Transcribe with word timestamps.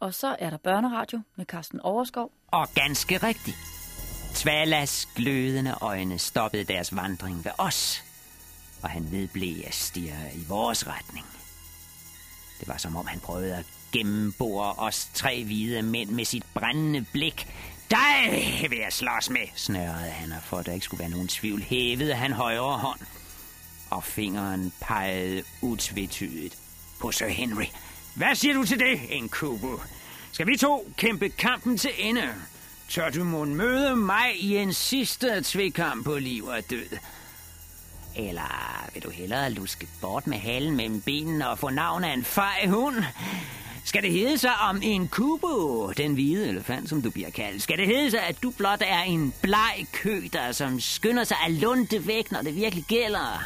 Og 0.00 0.14
så 0.14 0.36
er 0.38 0.50
der 0.50 0.56
børneradio 0.56 1.20
med 1.36 1.46
Carsten 1.46 1.80
Overskov. 1.80 2.32
Og 2.46 2.68
ganske 2.74 3.18
rigtigt. 3.18 3.56
Tvalas 4.34 5.08
glødende 5.16 5.74
øjne 5.80 6.18
stoppede 6.18 6.64
deres 6.64 6.96
vandring 6.96 7.44
ved 7.44 7.52
os, 7.58 8.04
og 8.82 8.90
han 8.90 9.12
vedblev 9.12 9.56
at 9.66 9.74
stirre 9.74 10.34
i 10.34 10.44
vores 10.48 10.86
retning. 10.86 11.26
Det 12.60 12.68
var 12.68 12.76
som 12.76 12.96
om 12.96 13.06
han 13.06 13.20
prøvede 13.20 13.56
at 13.56 13.64
gennembore 13.92 14.72
os 14.72 15.10
tre 15.14 15.44
hvide 15.44 15.82
mænd 15.82 16.10
med 16.10 16.24
sit 16.24 16.44
brændende 16.54 17.06
blik. 17.12 17.48
Dig 17.90 18.70
vil 18.70 18.78
jeg 18.78 18.92
slås 18.92 19.30
med, 19.30 19.48
snørrede 19.54 20.10
han, 20.10 20.32
og 20.32 20.42
for 20.42 20.56
at 20.56 20.66
der 20.66 20.72
ikke 20.72 20.84
skulle 20.84 21.00
være 21.00 21.10
nogen 21.10 21.28
tvivl, 21.28 21.62
hævede 21.62 22.14
han 22.14 22.32
højre 22.32 22.78
hånd. 22.78 23.00
Og 23.90 24.04
fingeren 24.04 24.72
pegede 24.80 25.42
utvetydigt 25.62 26.58
på 27.00 27.12
Sir 27.12 27.28
Henry. 27.28 27.64
Hvad 28.20 28.34
siger 28.34 28.54
du 28.54 28.64
til 28.64 28.78
det, 28.78 29.00
en 29.10 29.28
kubo? 29.28 29.80
Skal 30.32 30.46
vi 30.46 30.56
to 30.56 30.92
kæmpe 30.96 31.28
kampen 31.28 31.78
til 31.78 31.90
ende? 31.98 32.28
Tør 32.88 33.10
du 33.10 33.24
må 33.24 33.44
møde 33.44 33.96
mig 33.96 34.40
i 34.40 34.56
en 34.56 34.72
sidste 34.72 35.42
tvekamp 35.44 36.04
på 36.04 36.14
liv 36.14 36.46
og 36.46 36.70
død? 36.70 36.98
Eller 38.16 38.88
vil 38.94 39.02
du 39.02 39.10
hellere 39.10 39.50
luske 39.50 39.88
bort 40.00 40.26
med 40.26 40.38
halen 40.38 40.76
mellem 40.76 41.00
benene 41.00 41.48
og 41.48 41.58
få 41.58 41.70
navn 41.70 42.04
af 42.04 42.12
en 42.12 42.24
fej 42.24 42.66
hund? 42.66 42.96
Skal 43.84 44.02
det 44.02 44.12
hedde 44.12 44.38
sig 44.38 44.54
om 44.54 44.80
en 44.82 45.08
kubo, 45.08 45.92
den 45.92 46.14
hvide 46.14 46.48
elefant, 46.48 46.88
som 46.88 47.02
du 47.02 47.10
bliver 47.10 47.30
kaldt? 47.30 47.62
Skal 47.62 47.78
det 47.78 47.86
hedde 47.86 48.10
sig, 48.10 48.22
at 48.22 48.42
du 48.42 48.50
blot 48.50 48.82
er 48.86 49.02
en 49.02 49.34
bleg 49.42 49.86
køder, 49.92 50.52
som 50.52 50.80
skynder 50.80 51.24
sig 51.24 51.36
at 51.46 51.52
lunde 51.52 52.06
væk, 52.06 52.32
når 52.32 52.42
det 52.42 52.56
virkelig 52.56 52.84
gælder? 52.84 53.44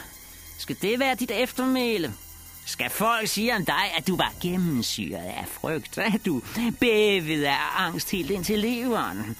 Skal 0.58 0.76
det 0.82 0.98
være 0.98 1.14
dit 1.14 1.30
eftermæle? 1.30 2.14
Skal 2.66 2.90
folk 2.90 3.28
sige 3.28 3.56
om 3.56 3.64
dig, 3.64 3.96
at 3.98 4.06
du 4.08 4.16
var 4.16 4.32
gennemsyret 4.42 5.24
af 5.24 5.48
frygt, 5.48 5.98
at 5.98 6.26
du 6.26 6.42
bævede 6.80 7.48
af 7.48 7.86
angst 7.86 8.10
helt 8.10 8.30
ind 8.30 8.44
til 8.44 8.58
leveren? 8.58 9.36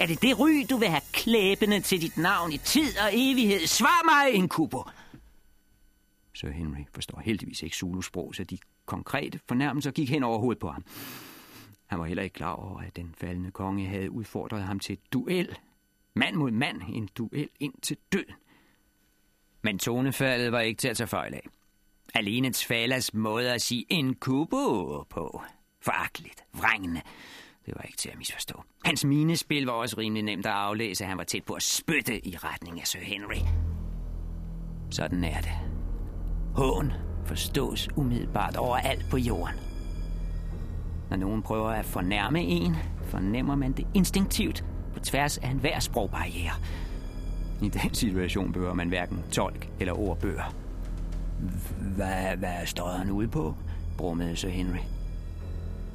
Er 0.00 0.06
det 0.06 0.22
det 0.22 0.38
ry, 0.38 0.66
du 0.70 0.76
vil 0.76 0.88
have 0.88 1.00
klæbende 1.12 1.80
til 1.80 2.00
dit 2.00 2.16
navn 2.16 2.52
i 2.52 2.58
tid 2.58 2.98
og 2.98 3.10
evighed? 3.12 3.66
Svar 3.66 4.04
mig, 4.04 4.34
en 4.34 4.48
kubo! 4.48 4.82
Sir 6.34 6.50
Henry 6.50 6.84
forstår 6.94 7.20
heldigvis 7.24 7.62
ikke 7.62 7.76
Zulu-sprog, 7.76 8.34
så 8.34 8.44
de 8.44 8.58
konkrete 8.86 9.40
fornærmelser 9.48 9.90
gik 9.90 10.10
hen 10.10 10.22
over 10.22 10.38
hovedet 10.38 10.60
på 10.60 10.70
ham. 10.70 10.84
Han 11.86 11.98
var 11.98 12.04
heller 12.04 12.22
ikke 12.22 12.34
klar 12.34 12.52
over, 12.52 12.80
at 12.80 12.96
den 12.96 13.14
faldende 13.20 13.50
konge 13.50 13.86
havde 13.86 14.10
udfordret 14.10 14.62
ham 14.62 14.80
til 14.80 14.92
et 14.92 15.12
duel. 15.12 15.58
Mand 16.14 16.36
mod 16.36 16.50
mand, 16.50 16.82
en 16.88 17.08
duel 17.18 17.48
ind 17.60 17.74
til 17.82 17.96
død. 18.12 18.24
Men 19.62 19.78
tonefaldet 19.78 20.52
var 20.52 20.60
ikke 20.60 20.78
til 20.78 20.88
at 20.88 20.96
tage 20.96 21.06
fejl 21.08 21.34
af. 21.34 21.46
Alene 22.16 22.50
Tvalas 22.52 23.14
måde 23.14 23.52
at 23.52 23.62
sige 23.62 23.84
en 23.88 24.14
kubo 24.14 25.02
på. 25.10 25.42
Foragteligt, 25.80 26.44
vrængende. 26.52 27.00
Det 27.66 27.74
var 27.76 27.82
ikke 27.82 27.96
til 27.96 28.08
at 28.08 28.18
misforstå. 28.18 28.62
Hans 28.84 29.04
minespil 29.04 29.66
var 29.66 29.72
også 29.72 29.98
rimelig 29.98 30.22
nemt 30.22 30.46
at 30.46 30.52
aflæse. 30.52 31.04
Han 31.04 31.18
var 31.18 31.24
tæt 31.24 31.44
på 31.44 31.54
at 31.54 31.62
spytte 31.62 32.26
i 32.26 32.36
retning 32.36 32.80
af 32.80 32.86
Sir 32.86 33.00
Henry. 33.00 33.36
Sådan 34.90 35.24
er 35.24 35.40
det. 35.40 35.52
Hån 36.54 36.92
forstås 37.26 37.88
umiddelbart 37.96 38.56
overalt 38.56 39.04
på 39.10 39.16
jorden. 39.16 39.56
Når 41.10 41.16
nogen 41.16 41.42
prøver 41.42 41.70
at 41.70 41.84
fornærme 41.84 42.42
en, 42.42 42.76
fornemmer 43.02 43.56
man 43.56 43.72
det 43.72 43.86
instinktivt 43.94 44.64
på 44.94 45.00
tværs 45.00 45.38
af 45.38 45.48
enhver 45.48 45.80
sprogbarriere. 45.80 46.52
I 47.62 47.68
den 47.68 47.94
situation 47.94 48.52
behøver 48.52 48.74
man 48.74 48.88
hverken 48.88 49.24
tolk 49.32 49.68
eller 49.80 49.92
ordbøger. 49.98 50.63
Hvad, 51.96 52.36
hvad 52.36 52.66
står 52.66 52.90
han 52.90 53.10
ude 53.10 53.28
på? 53.28 53.54
brummede 53.98 54.36
så 54.36 54.48
Henry. 54.48 54.78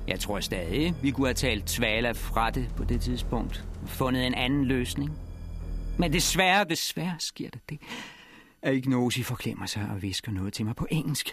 Jeg 0.07 0.19
tror 0.19 0.39
stadig, 0.39 0.93
vi 1.01 1.11
kunne 1.11 1.27
have 1.27 1.33
talt 1.33 1.65
Tvala 1.65 2.11
fra 2.11 2.49
det 2.49 2.69
på 2.77 2.83
det 2.83 3.01
tidspunkt. 3.01 3.65
Fundet 3.85 4.27
en 4.27 4.33
anden 4.33 4.65
løsning. 4.65 5.11
Men 5.97 6.13
desværre, 6.13 6.63
desværre 6.63 7.15
sker 7.19 7.49
det 7.49 7.69
det. 7.69 7.79
At 8.61 8.75
Ignosi 8.75 9.23
forklemmer 9.23 9.65
sig 9.65 9.87
og 9.91 10.01
visker 10.01 10.31
noget 10.31 10.53
til 10.53 10.65
mig 10.65 10.75
på 10.75 10.87
engelsk. 10.91 11.31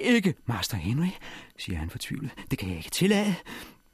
Ikke, 0.00 0.34
Master 0.46 0.76
Henry, 0.76 1.08
siger 1.58 1.78
han 1.78 1.90
fortvivlet. 1.90 2.30
Det 2.50 2.58
kan 2.58 2.68
jeg 2.68 2.76
ikke 2.76 2.90
tillade. 2.90 3.34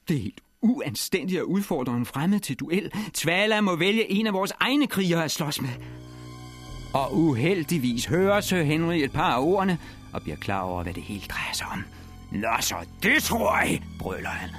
Det 0.09 0.17
er 0.17 0.21
helt 0.21 0.41
uanstændigt 0.61 1.41
at 1.41 1.45
udfordre 1.45 1.97
en 1.97 2.07
fremmed 2.07 2.41
til 2.41 2.57
duel. 2.57 2.91
Tvala 3.15 3.61
må 3.61 3.77
vælge 3.77 4.11
en 4.11 4.27
af 4.27 4.33
vores 4.33 4.53
egne 4.61 4.87
krigere 4.87 5.25
at 5.25 5.31
slås 5.31 5.61
med. 5.61 5.71
Og 6.95 7.17
uheldigvis 7.17 8.07
hører 8.07 8.41
Sir 8.41 8.63
Henry 8.63 8.95
et 8.95 9.13
par 9.13 9.33
af 9.33 9.41
ordene 9.41 9.79
og 10.13 10.23
bliver 10.23 10.37
klar 10.37 10.61
over, 10.61 10.83
hvad 10.83 10.95
det 10.95 11.03
hele 11.03 11.25
drejer 11.29 11.53
sig 11.53 11.67
om. 11.67 11.85
Nå 12.31 12.49
så, 12.61 12.75
det 13.03 13.23
tror 13.23 13.59
jeg, 13.59 13.83
brøler 13.99 14.29
han. 14.29 14.51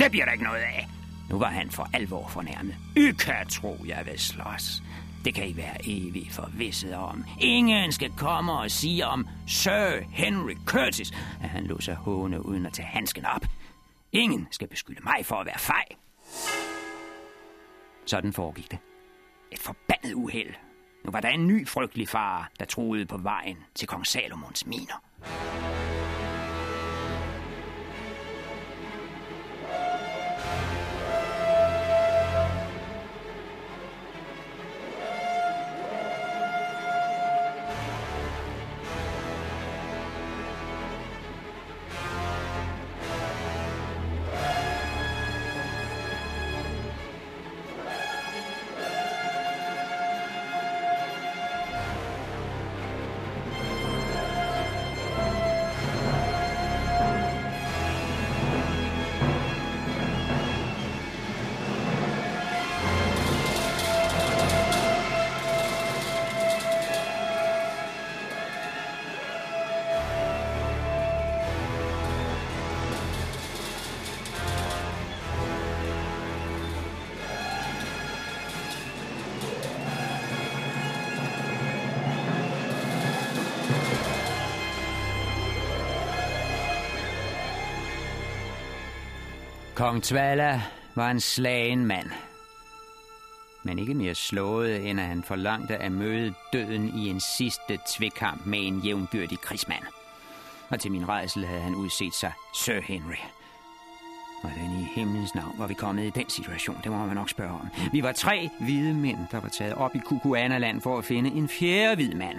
Det 0.00 0.10
bliver 0.10 0.24
der 0.24 0.32
ikke 0.32 0.44
noget 0.44 0.60
af. 0.60 0.88
Nu 1.30 1.38
var 1.38 1.48
han 1.50 1.70
for 1.70 1.88
alvor 1.92 2.28
fornærmet. 2.28 2.74
I 2.96 3.10
kan 3.18 3.46
tro, 3.48 3.76
jeg 3.86 4.06
vil 4.06 4.18
slås. 4.18 4.82
Det 5.24 5.34
kan 5.34 5.48
I 5.48 5.56
være 5.56 5.76
evigt 5.84 6.32
forvisset 6.32 6.94
om. 6.94 7.24
Ingen 7.40 7.92
skal 7.92 8.10
komme 8.16 8.52
og 8.52 8.70
sige 8.70 9.06
om 9.06 9.28
Sir 9.46 10.00
Henry 10.10 10.54
Curtis, 10.66 11.12
at 11.42 11.48
han 11.48 11.64
lå 11.64 11.80
sig 11.80 11.94
håne 11.94 12.46
uden 12.46 12.66
at 12.66 12.72
tage 12.72 12.88
handsken 12.88 13.24
op. 13.26 13.46
Ingen 14.12 14.48
skal 14.50 14.68
beskylde 14.68 15.00
mig 15.04 15.26
for 15.26 15.36
at 15.36 15.46
være 15.46 15.58
fej. 15.58 15.84
Sådan 18.06 18.32
foregik 18.32 18.70
det. 18.70 18.78
Et 19.52 19.58
forbandet 19.58 20.14
uheld. 20.14 20.54
Nu 21.04 21.10
var 21.10 21.20
der 21.20 21.28
en 21.28 21.46
ny 21.46 21.68
frygtelig 21.68 22.08
far, 22.08 22.50
der 22.58 22.64
troede 22.64 23.06
på 23.06 23.16
vejen 23.16 23.56
til 23.74 23.88
kong 23.88 24.06
Salomons 24.06 24.66
miner. 24.66 25.02
Kong 89.78 90.02
Tvala 90.02 90.62
var 90.94 91.10
en 91.10 91.20
slagen 91.20 91.86
mand. 91.86 92.10
Men 93.62 93.78
ikke 93.78 93.94
mere 93.94 94.14
slået, 94.14 94.90
end 94.90 95.00
at 95.00 95.06
han 95.06 95.22
forlangte 95.22 95.76
at 95.76 95.92
møde 95.92 96.34
døden 96.52 96.88
i 96.88 97.08
en 97.08 97.20
sidste 97.20 97.78
tvekamp 97.88 98.46
med 98.46 98.58
en 98.66 98.80
jævnbyrdig 98.80 99.40
krigsmand. 99.40 99.82
Og 100.68 100.80
til 100.80 100.92
min 100.92 101.08
rejsel 101.08 101.46
havde 101.46 101.60
han 101.60 101.74
udset 101.74 102.14
sig 102.14 102.32
Sir 102.54 102.80
Henry. 102.80 103.22
Hvordan 104.42 104.80
i 104.80 104.88
himlens 104.94 105.34
navn 105.34 105.54
var 105.58 105.66
vi 105.66 105.74
kommet 105.74 106.06
i 106.06 106.10
den 106.10 106.28
situation? 106.28 106.76
Det 106.84 106.92
må 106.92 107.06
man 107.06 107.16
nok 107.16 107.30
spørge 107.30 107.52
om. 107.52 107.68
Vi 107.92 108.02
var 108.02 108.12
tre 108.12 108.50
hvide 108.60 108.94
mænd, 108.94 109.18
der 109.30 109.40
var 109.40 109.48
taget 109.48 109.74
op 109.74 109.94
i 109.94 109.98
Kukuana-land 109.98 110.80
for 110.80 110.98
at 110.98 111.04
finde 111.04 111.30
en 111.30 111.48
fjerde 111.48 111.94
hvid 111.94 112.14
mand. 112.14 112.38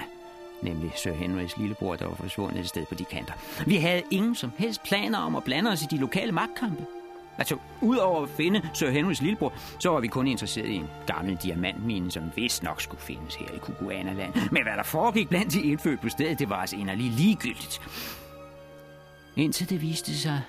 Nemlig 0.61 0.91
Sir 0.95 1.13
Henrys 1.13 1.57
lillebror, 1.57 1.95
der 1.95 2.07
var 2.07 2.15
forsvundet 2.15 2.59
et 2.59 2.69
sted 2.69 2.85
på 2.85 2.95
de 2.95 3.05
kanter. 3.05 3.33
Vi 3.67 3.75
havde 3.75 4.03
ingen 4.11 4.35
som 4.35 4.51
helst 4.57 4.83
planer 4.83 5.17
om 5.17 5.35
at 5.35 5.43
blande 5.43 5.71
os 5.71 5.81
i 5.81 5.85
de 5.91 5.97
lokale 5.97 6.31
magtkampe. 6.31 6.85
Altså, 7.39 7.57
udover 7.81 8.23
at 8.23 8.29
finde 8.29 8.69
Sir 8.73 8.89
Henrys 8.89 9.21
lillebror, 9.21 9.53
så 9.79 9.89
var 9.89 9.99
vi 9.99 10.07
kun 10.07 10.27
interesseret 10.27 10.69
i 10.69 10.75
en 10.75 10.87
gammel 11.07 11.35
diamantmine, 11.35 12.11
som 12.11 12.23
vist 12.35 12.63
nok 12.63 12.81
skulle 12.81 13.01
findes 13.01 13.35
her 13.35 13.47
i 13.47 13.57
Kukuanaland. 13.57 14.33
Men 14.51 14.63
hvad 14.63 14.73
der 14.77 14.83
foregik 14.83 15.29
blandt 15.29 15.53
de 15.53 15.61
indfødte 15.61 16.01
på 16.01 16.09
stedet, 16.09 16.39
det 16.39 16.49
var 16.49 16.55
altså 16.55 16.75
inderligt 16.75 17.13
ligegyldigt. 17.13 17.81
Indtil 19.35 19.69
det 19.69 19.81
viste 19.81 20.17
sig, 20.17 20.41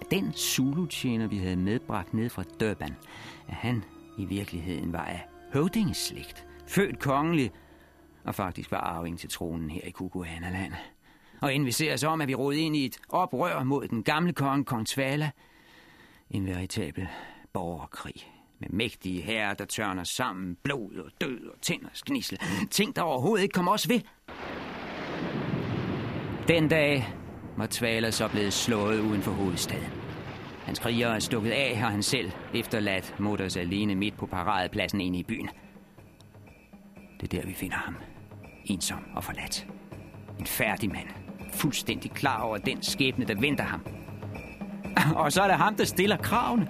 at 0.00 0.10
den 0.10 0.32
Zulu-tjener, 0.32 1.26
vi 1.26 1.38
havde 1.38 1.56
medbragt 1.56 2.14
ned 2.14 2.30
fra 2.30 2.44
Durban, 2.60 2.96
at 3.48 3.54
han 3.54 3.84
i 4.18 4.24
virkeligheden 4.24 4.92
var 4.92 5.04
af 5.04 5.26
høvdingeslægt, 5.52 6.46
født 6.66 6.98
kongelig, 6.98 7.50
og 8.24 8.34
faktisk 8.34 8.70
var 8.70 8.78
arving 8.78 9.18
til 9.18 9.28
tronen 9.28 9.70
her 9.70 9.80
i 9.84 9.90
Kukuanaland. 9.90 10.72
Og 11.40 11.52
inden 11.52 11.66
vi 11.66 11.72
ser 11.72 11.94
os 11.94 12.04
om, 12.04 12.20
at 12.20 12.28
vi 12.28 12.34
råd 12.34 12.54
ind 12.54 12.76
i 12.76 12.84
et 12.84 12.98
oprør 13.08 13.62
mod 13.62 13.88
den 13.88 14.02
gamle 14.02 14.32
konge, 14.32 14.64
kong 14.64 14.86
Tvala, 14.86 15.30
en 16.32 16.46
veritabel 16.46 17.08
borgerkrig 17.52 18.14
med 18.58 18.68
mægtige 18.70 19.22
herrer, 19.22 19.54
der 19.54 19.64
tørner 19.64 20.04
sammen, 20.04 20.56
blod 20.62 20.94
og 20.94 21.10
død 21.20 21.46
og 21.46 21.60
tænders 21.60 22.02
gnissel. 22.02 22.38
Ting, 22.70 22.96
der 22.96 23.02
overhovedet 23.02 23.42
ikke 23.42 23.52
kommer 23.52 23.72
os 23.72 23.88
ved. 23.88 24.00
Den 26.48 26.68
dag 26.68 27.14
var 27.56 27.66
Tvaler 27.66 28.10
så 28.10 28.28
blevet 28.28 28.52
slået 28.52 29.00
uden 29.00 29.22
for 29.22 29.30
hovedstaden. 29.30 29.92
Hans 30.64 30.78
krigere 30.78 31.14
er 31.14 31.18
stukket 31.18 31.50
af, 31.50 31.80
og 31.84 31.90
han 31.90 32.02
selv 32.02 32.30
efterladt 32.54 33.20
mutters 33.20 33.56
alene 33.56 33.94
midt 33.94 34.16
på 34.16 34.26
paradepladsen 34.26 35.00
inde 35.00 35.18
i 35.18 35.22
byen. 35.22 35.48
Det 37.20 37.34
er 37.34 37.40
der, 37.40 37.46
vi 37.46 37.54
finder 37.54 37.76
ham. 37.76 37.96
Ensom 38.64 39.04
og 39.14 39.24
forladt. 39.24 39.66
En 40.38 40.46
færdig 40.46 40.90
mand. 40.90 41.08
Fuldstændig 41.52 42.10
klar 42.10 42.42
over 42.42 42.56
den 42.56 42.82
skæbne, 42.82 43.24
der 43.24 43.40
venter 43.40 43.64
ham. 43.64 44.01
Og 45.16 45.32
så 45.32 45.42
er 45.42 45.48
det 45.48 45.56
ham, 45.56 45.74
der 45.74 45.84
stiller 45.84 46.16
kravene. 46.16 46.68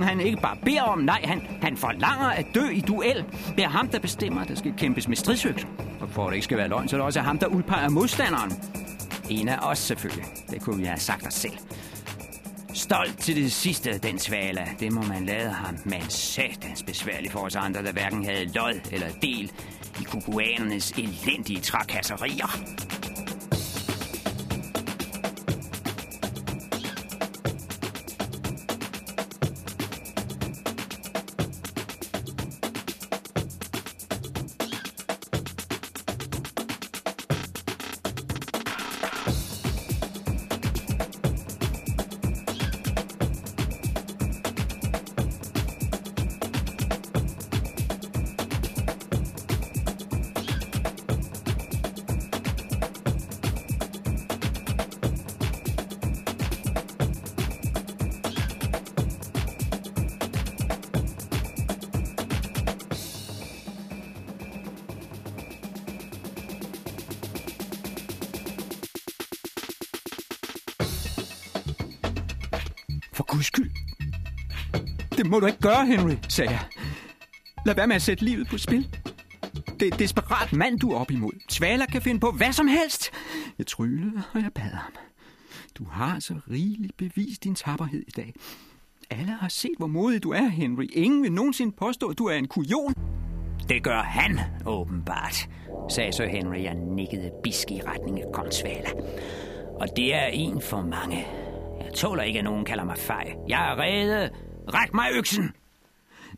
Han 0.00 0.20
ikke 0.20 0.38
bare 0.42 0.56
beder 0.64 0.82
om, 0.82 0.98
nej, 0.98 1.20
han, 1.24 1.42
han 1.62 1.76
forlanger 1.76 2.26
at 2.26 2.46
dø 2.54 2.68
i 2.68 2.80
duel. 2.80 3.24
Det 3.56 3.64
er 3.64 3.68
ham, 3.68 3.88
der 3.88 3.98
bestemmer, 3.98 4.40
at 4.40 4.48
der 4.48 4.54
skal 4.54 4.74
kæmpes 4.76 5.08
med 5.08 5.16
stridsøksen. 5.16 5.70
Og 6.00 6.10
for 6.10 6.24
at 6.24 6.30
det 6.30 6.34
ikke 6.34 6.44
skal 6.44 6.58
være 6.58 6.68
løgn, 6.68 6.88
så 6.88 6.96
er 6.96 6.98
det 6.98 7.06
også 7.06 7.20
ham, 7.20 7.38
der 7.38 7.46
udpeger 7.46 7.88
modstanderen. 7.88 8.52
En 9.30 9.48
af 9.48 9.58
os 9.70 9.78
selvfølgelig. 9.78 10.24
Det 10.50 10.62
kunne 10.62 10.78
vi 10.78 10.84
have 10.84 10.98
sagt 10.98 11.26
os 11.26 11.34
selv. 11.34 11.58
Stolt 12.74 13.18
til 13.18 13.36
det 13.36 13.52
sidste, 13.52 13.98
den 13.98 14.18
svala. 14.18 14.68
Det 14.80 14.92
må 14.92 15.02
man 15.02 15.26
lade 15.26 15.50
ham. 15.50 15.74
Men 15.84 16.02
satans 16.08 16.82
besværligt 16.82 17.32
for 17.32 17.40
os 17.40 17.56
andre, 17.56 17.82
der 17.82 17.92
hverken 17.92 18.24
havde 18.24 18.44
lod 18.44 18.80
eller 18.92 19.06
del 19.22 19.52
i 20.00 20.04
kukuanernes 20.04 20.90
elendige 20.90 21.60
trakasserier. 21.60 22.58
Det 75.30 75.36
må 75.36 75.40
du 75.40 75.46
ikke 75.46 75.60
gøre, 75.60 75.86
Henry, 75.86 76.12
sagde 76.28 76.50
jeg. 76.50 76.60
Lad 77.66 77.74
være 77.74 77.86
med 77.86 77.96
at 77.96 78.02
sætte 78.02 78.24
livet 78.24 78.48
på 78.48 78.58
spil. 78.58 78.96
Det 79.80 79.88
er 79.88 79.92
et 79.92 79.98
desperat 79.98 80.52
mand, 80.52 80.78
du 80.78 80.90
er 80.90 80.98
op 80.98 81.10
imod. 81.10 81.32
Svaler 81.48 81.86
kan 81.86 82.02
finde 82.02 82.20
på 82.20 82.30
hvad 82.30 82.52
som 82.52 82.68
helst. 82.68 83.10
Jeg 83.58 83.66
tryllede, 83.66 84.22
og 84.34 84.40
jeg 84.42 84.50
bad 84.54 84.62
ham. 84.62 84.92
Du 85.78 85.84
har 85.84 86.20
så 86.20 86.34
rigeligt 86.50 86.96
bevist 86.96 87.44
din 87.44 87.54
tapperhed 87.54 88.02
i 88.08 88.10
dag. 88.10 88.34
Alle 89.10 89.32
har 89.32 89.48
set, 89.48 89.74
hvor 89.78 89.86
modig 89.86 90.22
du 90.22 90.30
er, 90.30 90.48
Henry. 90.48 90.88
Ingen 90.92 91.22
vil 91.22 91.32
nogensinde 91.32 91.72
påstå, 91.72 92.08
at 92.08 92.18
du 92.18 92.24
er 92.24 92.34
en 92.34 92.48
kujon. 92.48 92.94
Det 93.68 93.82
gør 93.82 94.02
han, 94.02 94.40
åbenbart, 94.66 95.48
sagde 95.90 96.12
så 96.12 96.26
Henry 96.26 96.66
og 96.66 96.76
nikkede 96.76 97.30
bisk 97.42 97.70
i 97.70 97.80
retning 97.86 98.20
af 98.20 98.26
kong 98.32 98.52
Svala. 98.52 98.90
Og 99.80 99.88
det 99.96 100.14
er 100.14 100.26
en 100.26 100.60
for 100.60 100.82
mange. 100.82 101.26
Jeg 101.84 101.94
tåler 101.94 102.22
ikke, 102.22 102.38
at 102.38 102.44
nogen 102.44 102.64
kalder 102.64 102.84
mig 102.84 102.98
fej. 102.98 103.34
Jeg 103.48 103.72
er 103.72 103.78
rede. 103.78 104.30
Ræk 104.68 104.94
mig 104.94 105.10
øksen! 105.14 105.50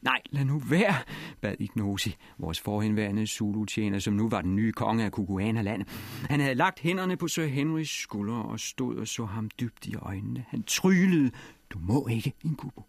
Nej, 0.03 0.21
lad 0.31 0.45
nu 0.45 0.59
være, 0.59 0.95
bad 1.41 1.55
Ignosi, 1.59 2.17
vores 2.39 2.61
forhenværende 2.61 3.27
Zulu-tjener, 3.27 3.99
som 3.99 4.15
nu 4.15 4.29
var 4.29 4.41
den 4.41 4.57
nye 4.57 4.73
konge 4.73 5.05
af 5.05 5.13
Kukuana-landet. 5.13 5.89
Han 6.31 6.41
havde 6.41 6.55
lagt 6.55 6.81
hænderne 6.81 7.17
på 7.17 7.29
Sir 7.29 7.47
Henrys 7.47 7.91
skuldre 7.91 8.43
og 8.43 8.61
stod 8.61 8.97
og 8.97 9.09
så 9.09 9.25
ham 9.25 9.51
dybt 9.61 9.87
i 9.87 9.95
øjnene. 9.97 10.45
Han 10.49 10.63
trylede, 10.63 11.31
du 11.71 11.79
må 11.81 12.07
ikke, 12.07 12.33
Inkubo. 12.45 12.85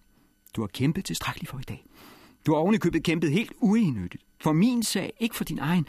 Du 0.56 0.62
har 0.62 0.68
kæmpet 0.68 1.06
tilstrækkeligt 1.06 1.50
for 1.50 1.59
i 1.59 1.63
dag. 1.68 1.86
Du 2.45 2.53
har 2.53 2.59
ovenikøbet 2.59 3.03
kæmpet 3.03 3.31
helt 3.31 3.51
uenødigt. 3.59 4.24
For 4.41 4.51
min 4.51 4.83
sag, 4.83 5.13
ikke 5.19 5.36
for 5.36 5.44
din 5.44 5.59
egen. 5.59 5.88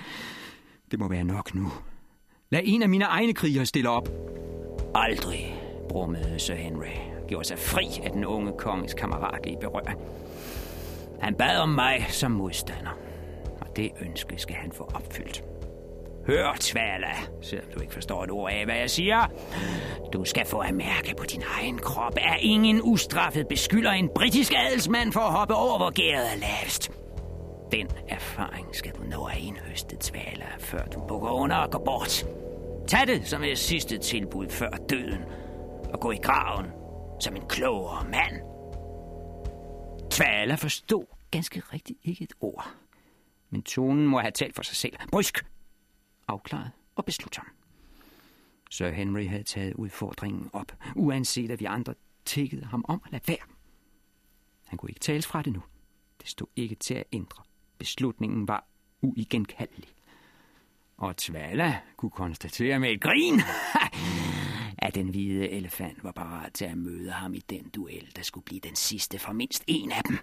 Det 0.91 0.99
må 0.99 1.09
være 1.09 1.25
nok 1.25 1.55
nu. 1.55 1.73
Lad 2.51 2.61
en 2.65 2.83
af 2.83 2.89
mine 2.89 3.05
egne 3.05 3.35
krigere 3.35 3.67
stille 3.67 3.89
op. 3.89 4.09
Aldrig, 4.95 5.55
brummede 5.89 6.39
Sir 6.39 6.55
Henry, 6.55 7.14
gjorde 7.35 7.49
sig 7.49 7.59
fri 7.59 8.01
af 8.05 8.11
den 8.11 8.25
unge 8.25 8.53
konges 8.59 8.95
kammeratlige 8.95 9.57
berøring. 9.61 10.01
Han 11.21 11.35
bad 11.35 11.59
om 11.59 11.69
mig 11.69 12.07
som 12.09 12.31
modstander, 12.31 12.99
og 13.61 13.77
det 13.77 13.91
ønske 14.01 14.39
skal 14.39 14.57
han 14.57 14.73
få 14.73 14.91
opfyldt. 14.95 15.45
Hør, 16.27 16.57
Tvala, 16.61 17.13
selvom 17.43 17.67
du 17.75 17.81
ikke 17.81 17.93
forstår 17.93 18.25
et 18.25 18.31
ord 18.31 18.53
af, 18.53 18.65
hvad 18.65 18.75
jeg 18.75 18.91
siger. 18.91 19.27
Du 20.13 20.25
skal 20.25 20.47
få 20.47 20.59
at 20.59 20.75
mærke 20.75 21.15
på 21.19 21.25
din 21.25 21.43
egen 21.61 21.79
krop, 21.79 22.13
at 22.17 22.39
ingen 22.41 22.81
ustraffet 22.83 23.49
beskylder 23.49 23.91
en 23.91 24.11
britisk 24.15 24.53
adelsmand 24.57 25.13
for 25.13 25.21
at 25.21 25.33
hoppe 25.33 25.55
over, 25.55 25.79
hvor 25.79 25.91
gæret 25.91 26.25
er 26.35 26.39
lavest. 26.39 26.93
Den 27.73 27.89
erfaring 28.09 28.67
skal 28.73 28.93
du 28.93 29.03
nå 29.11 29.25
at 29.25 29.39
indhøste, 29.39 29.97
Tvala, 30.01 30.47
før 30.59 30.85
du 30.85 31.01
bukker 31.09 31.31
under 31.31 31.57
og 31.57 31.71
går 31.71 31.83
bort. 31.85 32.27
Tag 32.87 33.07
det 33.07 33.27
som 33.27 33.43
et 33.43 33.59
sidste 33.59 33.99
tilbud 33.99 34.49
før 34.49 34.71
døden, 34.71 35.21
og 35.93 36.01
gå 36.01 36.11
i 36.11 36.19
graven 36.23 36.67
som 37.21 37.37
en 37.37 37.49
klogere 37.49 38.05
mand. 38.05 38.41
Tvala 40.11 40.55
forstod 40.55 41.05
ganske 41.31 41.61
rigtigt 41.61 41.99
ikke 42.03 42.25
et 42.25 42.33
ord. 42.41 42.75
Men 43.51 43.63
tonen 43.63 44.07
må 44.07 44.21
have 44.21 44.31
talt 44.31 44.55
for 44.55 44.63
sig 44.63 44.77
selv. 44.77 44.97
Brysk, 45.13 45.47
afklaret 46.29 46.71
og 46.97 47.05
beslutsom. 47.05 47.47
Sir 48.71 48.91
Henry 48.91 49.29
havde 49.29 49.43
taget 49.43 49.75
udfordringen 49.75 50.51
op, 50.53 50.73
uanset 50.97 51.51
at 51.51 51.61
vi 51.61 51.65
andre 51.65 51.95
tækkede 52.25 52.65
ham 52.65 52.85
om 52.89 53.03
at 53.07 53.13
lade 53.13 53.23
være. 53.27 53.47
Han 54.67 54.79
kunne 54.79 54.91
ikke 54.91 55.01
tales 55.01 55.27
fra 55.27 55.43
det 55.43 55.53
nu. 55.53 55.63
Det 56.21 56.29
stod 56.29 56.47
ikke 56.57 56.75
til 56.75 56.95
at 56.95 57.05
ændre. 57.13 57.43
Beslutningen 57.79 58.49
var 58.49 58.67
uigenkaldelig. 59.03 59.89
Og 60.97 61.17
Tvala 61.17 61.79
kunne 61.97 62.11
konstatere 62.11 62.79
med 62.81 62.91
et 62.91 63.01
grin, 63.01 63.41
at 64.79 64.95
den 64.95 65.09
hvide 65.09 65.51
elefant 65.51 66.05
var 66.05 66.13
parat 66.13 66.53
til 66.53 66.65
at 66.65 66.79
møde 66.79 67.11
ham 67.11 67.35
i 67.35 67.43
den 67.51 67.69
duel, 67.75 68.13
der 68.17 68.23
skulle 68.23 68.45
blive 68.45 68.61
den 68.61 68.77
sidste 68.77 69.19
for 69.19 69.33
mindst 69.33 69.65
en 69.67 69.93
af 69.93 70.03
dem. 70.09 70.19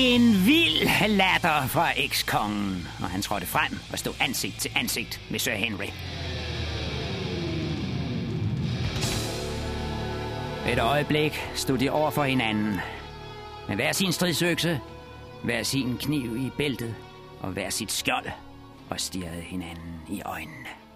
En 0.00 0.46
vild 0.46 1.08
latter 1.08 1.66
fra 1.66 1.92
ekskongen, 1.96 2.88
og 3.02 3.10
han 3.10 3.22
trådte 3.22 3.46
frem 3.46 3.78
og 3.92 3.98
stod 3.98 4.12
ansigt 4.20 4.60
til 4.60 4.70
ansigt 4.76 5.20
med 5.30 5.38
Sir 5.38 5.52
Henry. 5.52 5.84
Et 10.72 10.78
øjeblik 10.78 11.32
stod 11.54 11.78
de 11.78 11.90
over 11.90 12.10
for 12.10 12.24
hinanden. 12.24 12.80
Med 13.68 13.76
hver 13.76 13.92
sin 13.92 14.12
stridsøkse, 14.12 14.80
hver 15.44 15.62
sin 15.62 15.98
kniv 16.00 16.36
i 16.36 16.50
bæltet 16.56 16.94
og 17.40 17.50
hver 17.50 17.70
sit 17.70 17.92
skjold 17.92 18.26
og 18.90 19.00
stirrede 19.00 19.42
hinanden 19.42 20.00
i 20.08 20.22
øjnene. 20.24 20.87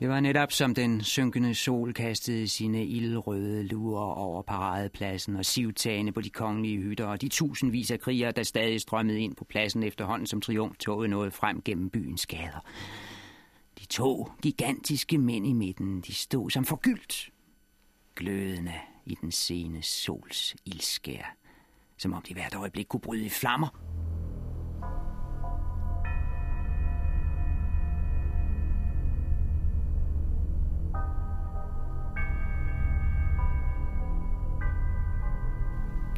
Det 0.00 0.08
var 0.08 0.20
netop 0.20 0.52
som 0.52 0.74
den 0.74 1.04
synkende 1.04 1.54
sol 1.54 1.94
kastede 1.94 2.48
sine 2.48 2.86
ildrøde 2.86 3.62
lurer 3.62 4.14
over 4.14 4.42
paradepladsen 4.42 5.36
og 5.36 5.44
sivtagene 5.44 6.12
på 6.12 6.20
de 6.20 6.30
kongelige 6.30 6.78
hytter 6.78 7.06
og 7.06 7.20
de 7.20 7.28
tusindvis 7.28 7.90
af 7.90 8.00
krigere, 8.00 8.32
der 8.32 8.42
stadig 8.42 8.80
strømmede 8.80 9.20
ind 9.20 9.36
på 9.36 9.44
pladsen 9.44 9.82
efterhånden 9.82 10.26
som 10.26 10.40
triumftoget 10.40 11.10
nåede 11.10 11.30
frem 11.30 11.62
gennem 11.62 11.90
byens 11.90 12.26
gader. 12.26 12.64
De 13.80 13.86
to 13.86 14.30
gigantiske 14.42 15.18
mænd 15.18 15.46
i 15.46 15.52
midten, 15.52 16.00
de 16.00 16.14
stod 16.14 16.50
som 16.50 16.64
forgyldt, 16.64 17.30
glødende 18.16 18.74
i 19.06 19.14
den 19.20 19.32
sene 19.32 19.82
sols 19.82 20.56
ildskær, 20.64 21.36
som 21.96 22.12
om 22.12 22.22
de 22.22 22.34
hvert 22.34 22.54
øjeblik 22.54 22.86
kunne 22.86 23.00
bryde 23.00 23.24
i 23.24 23.28
flammer. 23.28 23.87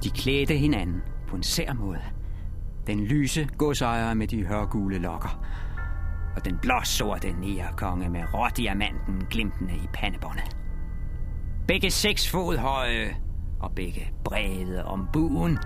De 0.03 0.11
klædte 0.11 0.57
hinanden 0.57 1.03
på 1.29 1.37
en 1.37 1.43
sær 1.43 1.73
måde. 1.73 2.01
Den 2.87 3.05
lyse 3.05 3.49
godsejer 3.59 4.15
med 4.15 4.27
de 4.27 4.47
hørgule 4.47 4.99
lokker, 4.99 5.45
og 6.37 6.45
den 6.45 6.59
blåsorte 6.63 7.33
nærkonge 7.33 7.77
konge 7.77 8.09
med 8.09 8.35
rådiamanten 8.35 9.27
glimtende 9.31 9.75
i 9.75 9.89
pandebåndet. 9.95 10.57
Begge 11.69 11.91
seks 11.91 12.31
fod 12.31 12.57
høje, 12.57 13.17
og 13.61 13.73
begge 13.77 14.13
brede 14.25 14.85
om 14.85 15.09
buen. 15.13 15.59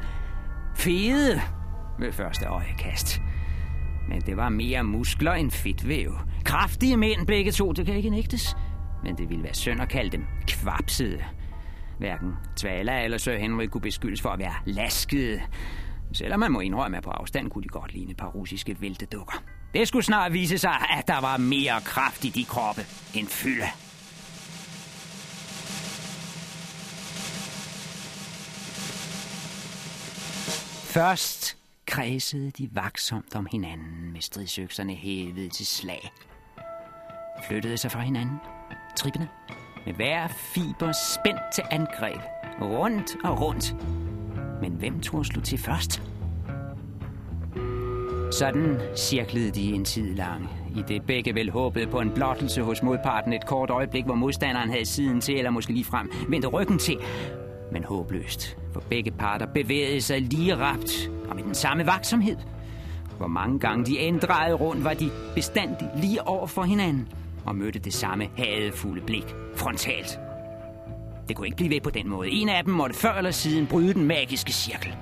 Fede 0.75 1.41
ved 1.99 2.13
første 2.13 2.47
øjekast. 2.47 3.21
Men 4.09 4.21
det 4.21 4.37
var 4.37 4.49
mere 4.49 4.85
muskler 4.85 5.33
end 5.33 5.51
fedtvæv. 5.51 6.19
Kraftige 6.45 6.97
mænd 6.97 7.27
begge 7.27 7.53
to, 7.53 7.73
det 7.73 7.87
kan 7.87 7.95
ikke 7.95 8.11
nægtes. 8.11 8.57
Men 9.03 9.17
det 9.19 9.29
ville 9.29 9.45
være 9.45 9.55
synd 9.55 9.81
at 9.81 9.89
kalde 9.89 10.11
dem 10.11 10.25
kvapsede. 10.47 11.19
Hverken 11.99 12.33
Tvala 12.57 13.05
eller 13.05 13.19
Sir 13.19 13.37
Henry 13.37 13.67
kunne 13.67 13.81
beskyldes 13.81 14.23
for 14.23 14.31
at 14.31 14.39
være 14.39 14.55
laskede. 14.65 15.41
Selvom 16.13 16.41
man 16.41 16.53
må 16.53 16.61
indrømme, 16.61 16.97
at 16.97 17.03
på 17.03 17.11
afstand 17.11 17.51
kunne 17.51 17.65
de 17.65 17.69
godt 17.69 17.93
ligne 17.93 18.11
et 18.11 18.17
par 18.17 18.29
russiske 18.29 18.77
væltedukker. 18.81 19.43
Det 19.75 19.89
skulle 19.89 20.05
snart 20.05 20.33
vise 20.33 20.59
sig, 20.59 20.77
at 20.99 21.09
der 21.09 21.21
var 21.21 21.37
mere 21.37 21.81
kraft 21.85 22.25
i 22.25 22.29
de 22.29 22.45
kroppe 22.45 22.83
end 23.15 23.27
fylde. 23.27 23.67
Først 30.95 31.57
kredsede 31.87 32.51
de 32.51 32.69
vaksomt 32.73 33.37
om 33.37 33.47
hinanden 33.53 34.13
med 34.13 34.21
stridsøkserne 34.21 34.95
hævet 34.95 35.53
til 35.53 35.67
slag. 35.67 36.13
Flyttede 37.49 37.77
sig 37.77 37.91
fra 37.91 38.01
hinanden, 38.01 38.37
trippende, 38.97 39.29
med 39.87 39.95
hver 39.95 40.29
fiber 40.29 40.93
spændt 40.93 41.41
til 41.55 41.65
angreb, 41.71 42.21
rundt 42.61 43.17
og 43.25 43.41
rundt. 43.41 43.77
Men 44.61 44.73
hvem 44.73 45.01
tror 45.01 45.23
slå 45.23 45.41
til 45.41 45.59
først? 45.59 46.03
Sådan 48.33 48.81
cirklede 48.97 49.51
de 49.51 49.73
en 49.73 49.85
tid 49.85 50.15
lang, 50.15 50.51
i 50.77 50.83
det 50.89 51.03
begge 51.03 51.35
vel 51.35 51.51
håbede 51.51 51.87
på 51.87 52.01
en 52.01 52.11
blottelse 52.11 52.63
hos 52.63 52.83
modparten 52.83 53.33
et 53.33 53.47
kort 53.47 53.71
øjeblik, 53.71 54.05
hvor 54.05 54.15
modstanderen 54.15 54.71
havde 54.71 54.87
siden 54.87 55.21
til, 55.21 55.37
eller 55.37 55.51
måske 55.51 55.73
lige 55.73 55.85
frem 55.85 56.13
vendte 56.29 56.49
ryggen 56.49 56.79
til. 56.79 56.97
Men 57.73 57.85
håbløst, 57.85 58.57
for 58.73 58.81
begge 58.81 59.11
parter 59.11 59.47
bevægede 59.47 60.01
sig 60.01 60.21
lige 60.21 60.57
rapt 60.57 61.11
og 61.29 61.37
med 61.37 61.45
den 61.45 61.55
samme 61.55 61.87
vaksomhed. 61.87 62.37
Hvor 63.17 63.27
mange 63.27 63.59
gange 63.59 63.85
de 63.85 63.99
ændrede 63.99 64.55
rundt, 64.55 64.85
var 64.85 64.95
de 64.95 65.11
bestandigt 65.35 65.91
lige 66.01 66.27
over 66.27 66.47
for 66.47 66.63
hinanden 66.63 67.09
og 67.47 67.57
mødte 67.57 67.79
det 67.79 67.95
samme 67.95 68.29
hadefulde 68.37 69.01
blik 69.07 69.35
frontalt. 69.57 70.19
Det 71.29 71.37
kunne 71.37 71.47
ikke 71.47 71.57
blive 71.57 71.71
ved 71.71 71.81
på 71.81 71.91
den 71.91 72.09
måde. 72.09 72.31
En 72.31 72.49
af 72.49 72.65
dem 72.65 72.75
måtte 72.75 72.95
før 72.95 73.13
eller 73.15 73.31
siden 73.31 73.67
bryde 73.67 73.95
den 73.95 74.05
magiske 74.05 74.53
cirkel. 74.53 74.95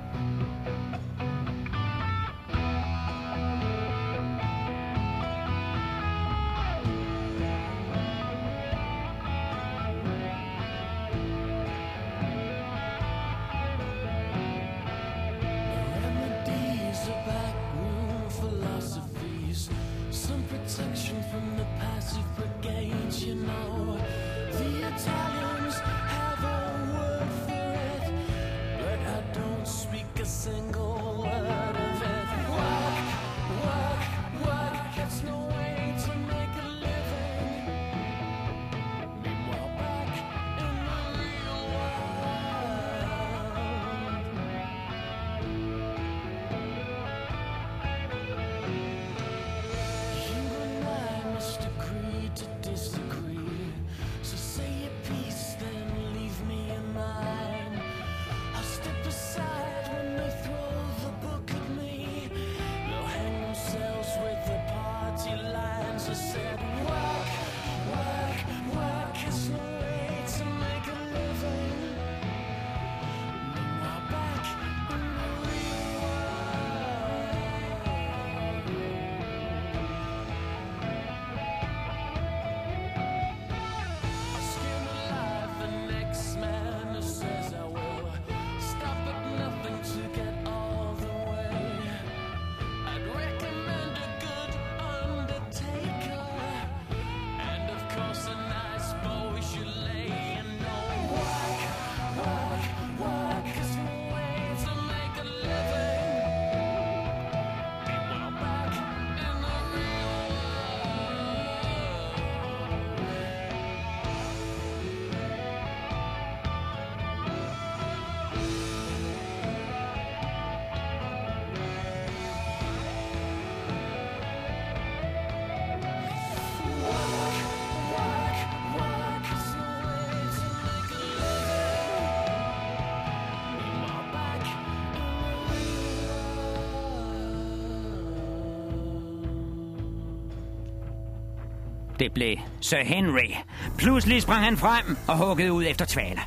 Det 142.02 142.12
blev 142.12 142.36
Sir 142.60 142.84
Henry. 142.84 143.34
Pludselig 143.78 144.22
sprang 144.22 144.44
han 144.44 144.56
frem 144.56 144.96
og 145.08 145.18
huggede 145.18 145.52
ud 145.52 145.64
efter 145.64 145.84
Tvala. 145.84 146.20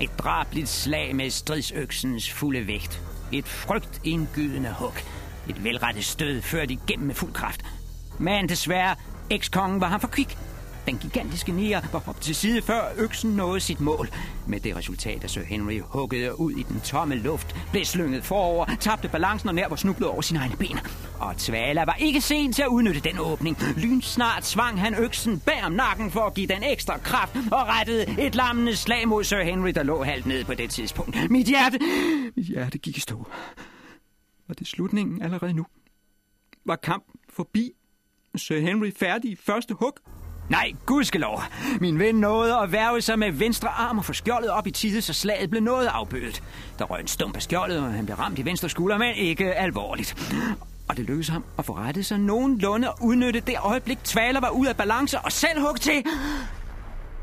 Et 0.00 0.10
drabligt 0.18 0.68
slag 0.68 1.16
med 1.16 1.30
stridsøksens 1.30 2.32
fulde 2.32 2.66
vægt. 2.66 3.02
Et 3.32 3.48
frygtindgydende 3.48 4.74
hug. 4.78 4.92
Et 5.48 5.64
velrettet 5.64 6.04
stød 6.04 6.42
ført 6.42 6.70
igennem 6.70 7.06
med 7.06 7.14
fuld 7.14 7.32
kraft. 7.32 7.64
Men 8.18 8.48
desværre, 8.48 8.96
ekskongen 9.30 9.80
var 9.80 9.88
han 9.88 10.00
for 10.00 10.08
kvik. 10.08 10.38
Den 10.86 10.98
gigantiske 10.98 11.52
nier 11.52 11.80
var 11.92 11.98
hoppet 11.98 12.24
til 12.24 12.34
side, 12.34 12.62
før 12.62 12.82
øksen 12.96 13.30
nåede 13.30 13.60
sit 13.60 13.80
mål. 13.80 14.08
Med 14.46 14.60
det 14.60 14.76
resultat, 14.76 15.24
at 15.24 15.30
Sir 15.30 15.44
Henry 15.44 15.80
huggede 15.84 16.40
ud 16.40 16.52
i 16.52 16.62
den 16.62 16.80
tomme 16.80 17.14
luft, 17.14 17.56
blev 17.70 17.84
slynget 17.84 18.24
forover, 18.24 18.66
tabte 18.80 19.08
balancen 19.08 19.48
og 19.48 19.54
nær 19.54 19.68
var 19.68 19.76
snublet 19.76 20.08
over 20.08 20.22
sine 20.22 20.38
egne 20.38 20.56
ben. 20.56 20.78
Og 21.20 21.36
Tvala 21.36 21.84
var 21.84 21.94
ikke 21.94 22.20
sent 22.20 22.56
til 22.56 22.62
at 22.62 22.68
udnytte 22.68 23.00
den 23.00 23.18
åbning. 23.18 23.56
Lynsnart 23.76 24.46
svang 24.46 24.80
han 24.80 24.94
øksen 24.94 25.40
bag 25.40 25.64
om 25.64 25.72
nakken 25.72 26.10
for 26.10 26.20
at 26.20 26.34
give 26.34 26.46
den 26.46 26.62
ekstra 26.62 26.98
kraft 26.98 27.36
og 27.36 27.68
rettede 27.68 28.26
et 28.26 28.34
lammende 28.34 28.76
slag 28.76 29.08
mod 29.08 29.24
Sir 29.24 29.42
Henry, 29.42 29.70
der 29.70 29.82
lå 29.82 30.02
halvt 30.02 30.26
ned 30.26 30.44
på 30.44 30.54
det 30.54 30.70
tidspunkt. 30.70 31.30
Mit 31.30 31.46
hjerte, 31.46 31.78
mit 32.36 32.46
hjerte 32.46 32.78
gik 32.78 32.96
i 32.96 33.00
stå. 33.00 33.26
Var 34.48 34.54
det 34.54 34.66
slutningen 34.66 35.22
allerede 35.22 35.52
nu? 35.52 35.66
Var 36.66 36.76
kampen 36.76 37.20
forbi? 37.30 37.70
Sir 38.36 38.60
Henry 38.60 38.92
færdig 38.96 39.30
i 39.30 39.36
første 39.36 39.74
hug? 39.74 39.92
Nej, 40.50 40.72
gudskelov. 40.86 41.42
Min 41.80 41.98
ven 41.98 42.14
nåede 42.14 42.56
at 42.56 42.72
værve 42.72 43.00
sig 43.00 43.18
med 43.18 43.32
venstre 43.32 43.68
arm 43.68 43.98
og 43.98 44.04
få 44.04 44.12
skjoldet 44.12 44.50
op 44.50 44.66
i 44.66 44.70
tide, 44.70 45.02
så 45.02 45.12
slaget 45.12 45.50
blev 45.50 45.62
noget 45.62 45.86
afbødet. 45.86 46.42
Der 46.78 46.84
røg 46.84 47.00
en 47.00 47.06
stump 47.06 47.36
af 47.36 47.42
skjoldet, 47.42 47.78
og 47.78 47.92
han 47.92 48.06
blev 48.06 48.16
ramt 48.16 48.38
i 48.38 48.44
venstre 48.44 48.68
skulder, 48.68 48.98
men 48.98 49.14
ikke 49.14 49.54
alvorligt. 49.54 50.32
Og 50.88 50.96
det 50.96 51.04
lykkedes 51.04 51.28
ham 51.28 51.44
at 51.58 51.64
få 51.64 51.72
rettet 51.72 52.06
sig 52.06 52.18
nogenlunde 52.18 52.90
og 52.90 52.98
udnytte 53.02 53.40
det 53.40 53.54
øjeblik, 53.62 53.98
Tvaler 54.04 54.40
var 54.40 54.50
ud 54.50 54.66
af 54.66 54.76
balance 54.76 55.18
og 55.18 55.32
selv 55.32 55.60
hugge 55.60 55.78
til. 55.78 56.04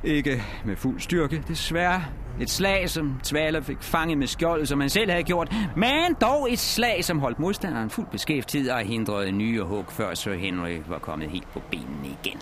Ikke 0.03 0.43
med 0.65 0.75
fuld 0.75 0.99
styrke, 0.99 1.43
desværre. 1.47 2.05
Et 2.41 2.49
slag, 2.49 2.89
som 2.89 3.19
Tvaler 3.23 3.61
fik 3.61 3.77
fanget 3.81 4.17
med 4.17 4.27
skjoldet, 4.27 4.67
som 4.67 4.79
han 4.79 4.89
selv 4.89 5.11
havde 5.11 5.23
gjort. 5.23 5.55
Men 5.75 6.15
dog 6.21 6.53
et 6.53 6.59
slag, 6.59 7.05
som 7.05 7.19
holdt 7.19 7.39
modstanderen 7.39 7.89
fuldt 7.89 8.11
beskæftiget 8.11 8.71
og 8.71 8.79
hindrede 8.79 9.31
nye 9.31 9.61
hug, 9.61 9.85
før 9.89 10.13
Sir 10.13 10.33
Henry 10.33 10.81
var 10.87 10.99
kommet 10.99 11.29
helt 11.29 11.47
på 11.53 11.61
benene 11.71 12.07
igen. 12.23 12.41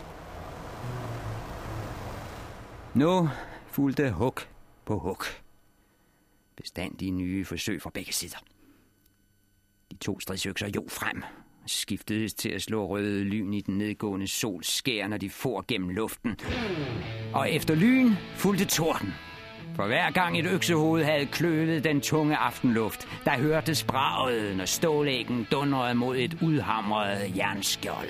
Nu 2.93 3.29
fulgte 3.67 4.11
hug 4.11 4.35
på 4.85 4.99
hug. 4.99 5.23
Bestandige 6.57 7.11
nye 7.11 7.45
forsøg 7.45 7.81
fra 7.81 7.89
begge 7.93 8.13
sider. 8.13 8.37
De 9.91 9.95
to 9.95 10.19
stridsøkser 10.19 10.69
jo 10.75 10.85
frem 10.89 11.23
og 11.63 11.69
skiftedes 11.69 12.33
til 12.33 12.49
at 12.49 12.61
slå 12.61 12.85
røde 12.85 13.23
lyn 13.23 13.53
i 13.53 13.61
den 13.61 13.77
nedgående 13.77 14.27
sols 14.27 14.67
skær, 14.67 15.07
når 15.07 15.17
de 15.17 15.29
for 15.29 15.65
gennem 15.67 15.89
luften. 15.89 16.35
Og 17.33 17.51
efter 17.51 17.75
lyn 17.75 18.11
fulgte 18.35 18.65
torden. 18.65 19.13
For 19.75 19.87
hver 19.87 20.11
gang 20.11 20.39
et 20.39 20.45
øksehoved 20.45 21.03
havde 21.03 21.25
kløvet 21.25 21.83
den 21.83 22.01
tunge 22.01 22.37
aftenluft, 22.37 23.07
der 23.25 23.37
hørtes 23.37 23.83
braget, 23.83 24.57
når 24.57 24.65
stålæggen 24.65 25.47
dundrede 25.51 25.95
mod 25.95 26.17
et 26.17 26.37
udhamret 26.41 27.37
jernskjold. 27.37 28.09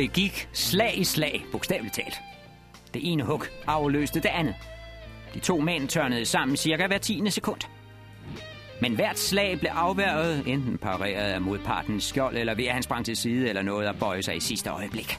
Det 0.00 0.12
gik 0.12 0.48
slag 0.52 0.98
i 0.98 1.04
slag, 1.04 1.44
bogstaveligt 1.52 1.94
talt. 1.94 2.20
Det 2.94 3.12
ene 3.12 3.22
hug 3.22 3.44
afløste 3.66 4.20
det 4.20 4.28
andet. 4.28 4.54
De 5.34 5.38
to 5.38 5.60
mænd 5.60 5.88
tørnede 5.88 6.24
sammen 6.24 6.56
cirka 6.56 6.86
hver 6.86 6.98
tiende 6.98 7.30
sekund. 7.30 7.60
Men 8.80 8.94
hvert 8.94 9.18
slag 9.18 9.58
blev 9.58 9.70
afværget, 9.74 10.42
enten 10.46 10.78
pareret 10.78 11.32
af 11.32 11.40
modpartens 11.40 12.04
skjold, 12.04 12.36
eller 12.36 12.54
ved 12.54 12.64
at 12.64 12.72
han 12.72 12.82
sprang 12.82 13.04
til 13.04 13.16
side, 13.16 13.48
eller 13.48 13.62
noget 13.62 13.86
at 13.86 13.98
bøje 13.98 14.22
sig 14.22 14.36
i 14.36 14.40
sidste 14.40 14.70
øjeblik. 14.70 15.18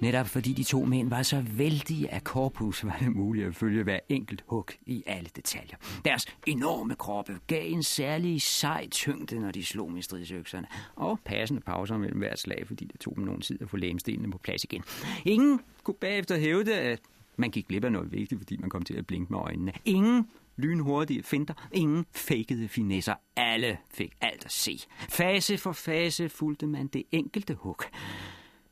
Netop 0.00 0.26
fordi 0.26 0.52
de 0.52 0.64
to 0.64 0.84
mænd 0.84 1.08
var 1.08 1.22
så 1.22 1.44
vældige 1.50 2.14
af 2.14 2.24
korpus, 2.24 2.84
var 2.84 2.96
det 3.00 3.16
muligt 3.16 3.46
at 3.46 3.54
følge 3.54 3.82
hver 3.82 3.98
enkelt 4.08 4.44
hug 4.46 4.68
i 4.86 5.02
alle 5.06 5.30
detaljer. 5.36 5.76
Deres 6.04 6.26
enorme 6.46 6.94
kroppe 6.94 7.38
gav 7.46 7.72
en 7.72 7.82
særlig 7.82 8.42
sej 8.42 8.88
tyngde, 8.88 9.40
når 9.40 9.50
de 9.50 9.64
slog 9.64 9.92
med 9.92 10.02
stridsøkserne, 10.02 10.66
og 10.96 11.20
passende 11.24 11.60
pauser 11.60 11.96
mellem 11.98 12.18
hvert 12.18 12.38
slag, 12.38 12.66
fordi 12.66 12.84
det 12.84 13.00
tog 13.00 13.16
dem 13.16 13.24
nogen 13.24 13.40
tid 13.40 13.62
at 13.62 13.70
få 13.70 13.76
lægemstenene 13.76 14.30
på 14.30 14.38
plads 14.38 14.64
igen. 14.64 14.82
Ingen 15.24 15.60
kunne 15.84 15.96
bagefter 16.00 16.38
hævde, 16.38 16.74
at 16.74 17.00
man 17.36 17.50
gik 17.50 17.68
glip 17.68 17.84
af 17.84 17.92
noget 17.92 18.12
vigtigt, 18.12 18.40
fordi 18.40 18.56
man 18.56 18.70
kom 18.70 18.82
til 18.82 18.94
at 18.94 19.06
blinke 19.06 19.32
med 19.32 19.40
øjnene. 19.40 19.72
Ingen 19.84 20.28
lynhurtige 20.56 21.22
finter, 21.22 21.54
ingen 21.72 22.06
fakede 22.12 22.68
finesser. 22.68 23.14
Alle 23.36 23.78
fik 23.94 24.12
alt 24.20 24.44
at 24.44 24.52
se. 24.52 24.78
Fase 25.08 25.58
for 25.58 25.72
fase 25.72 26.28
fulgte 26.28 26.66
man 26.66 26.86
det 26.86 27.02
enkelte 27.12 27.54
hug 27.54 27.78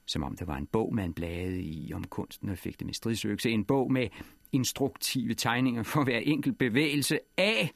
som 0.06 0.22
om 0.22 0.36
det 0.36 0.46
var 0.46 0.56
en 0.56 0.66
bog 0.66 0.94
man 0.94 1.12
bladede 1.12 1.62
i 1.62 1.92
om 1.94 2.04
kunsten 2.04 2.48
og 2.48 2.58
fik 2.58 2.78
det 2.78 2.86
med 2.86 2.94
stridsøkse. 2.94 3.50
En 3.50 3.64
bog 3.64 3.92
med 3.92 4.08
instruktive 4.52 5.34
tegninger 5.34 5.82
for 5.82 6.04
hver 6.04 6.18
enkelt 6.18 6.58
bevægelse. 6.58 7.18
A. 7.36 7.66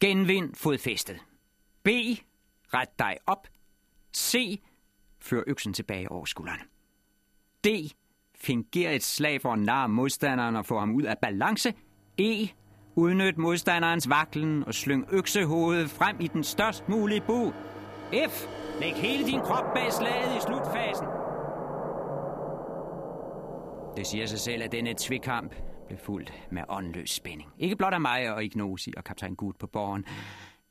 Genvind 0.00 0.54
fodfæstet. 0.54 1.16
B. 1.82 1.88
Ret 2.74 2.98
dig 2.98 3.16
op. 3.26 3.48
C. 4.16 4.60
Før 5.20 5.42
øksen 5.46 5.72
tilbage 5.72 6.12
over 6.12 6.24
skuldrene. 6.24 6.62
D. 7.64 7.68
Finger 8.34 8.90
et 8.90 9.02
slag 9.02 9.42
for 9.42 9.52
at 9.52 9.58
narre 9.58 9.88
modstanderen 9.88 10.56
og 10.56 10.66
få 10.66 10.78
ham 10.78 10.94
ud 10.94 11.02
af 11.02 11.18
balance. 11.18 11.74
E. 12.18 12.46
Udnyt 12.96 13.38
modstanderens 13.38 14.08
vaklen 14.08 14.64
og 14.64 14.74
slyng 14.74 15.06
øksehovedet 15.10 15.90
frem 15.90 16.16
i 16.20 16.26
den 16.26 16.44
størst 16.44 16.88
mulige 16.88 17.20
bu. 17.20 17.52
F. 18.28 18.59
Læg 18.80 18.94
hele 18.94 19.26
din 19.26 19.40
krop 19.40 19.74
bag 19.74 19.92
slaget 19.92 20.36
i 20.36 20.40
slutfasen. 20.40 21.06
Det 23.96 24.06
siger 24.06 24.26
sig 24.26 24.38
selv, 24.38 24.62
at 24.62 24.72
denne 24.72 24.94
tvikamp 24.98 25.54
blev 25.86 25.98
fuldt 25.98 26.32
med 26.50 26.62
åndløs 26.68 27.10
spænding. 27.10 27.50
Ikke 27.58 27.76
blot 27.76 27.92
af 27.92 28.00
mig 28.00 28.34
og 28.34 28.44
Ignosi 28.44 28.92
og 28.96 29.04
kaptajn 29.04 29.34
Gud 29.34 29.52
på 29.52 29.66
borgen, 29.66 30.04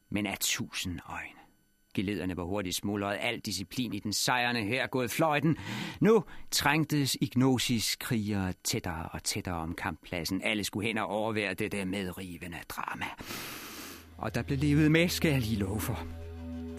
men 0.10 0.26
af 0.26 0.38
tusind 0.40 1.00
øjne. 1.10 1.40
Gelederne 1.94 2.38
var 2.38 2.44
hurtigt 2.44 2.76
smuldret, 2.76 3.18
al 3.22 3.40
disciplin 3.40 3.94
i 3.94 4.00
den 4.00 4.14
sejrende 4.14 4.62
her 4.62 4.88
gået 4.88 5.12
fløjten. 5.12 5.58
Nu 6.00 6.24
trængtes 6.52 7.18
Ignosis 7.22 7.96
krigere 7.96 8.54
tættere 8.64 9.10
og 9.12 9.24
tættere 9.24 9.56
om 9.56 9.74
kamppladsen. 9.74 10.42
Alle 10.44 10.64
skulle 10.64 10.88
hen 10.88 10.98
og 10.98 11.08
overvære 11.08 11.54
det 11.54 11.72
der 11.72 11.86
medrivende 11.86 12.58
drama. 12.70 13.06
Og 14.18 14.36
der 14.36 14.42
blev 14.42 14.58
levet 14.58 14.92
med, 14.92 15.10
skal 15.10 15.32
jeg 15.32 15.42
lige 15.42 15.60
love 15.60 15.80
for. 15.80 16.29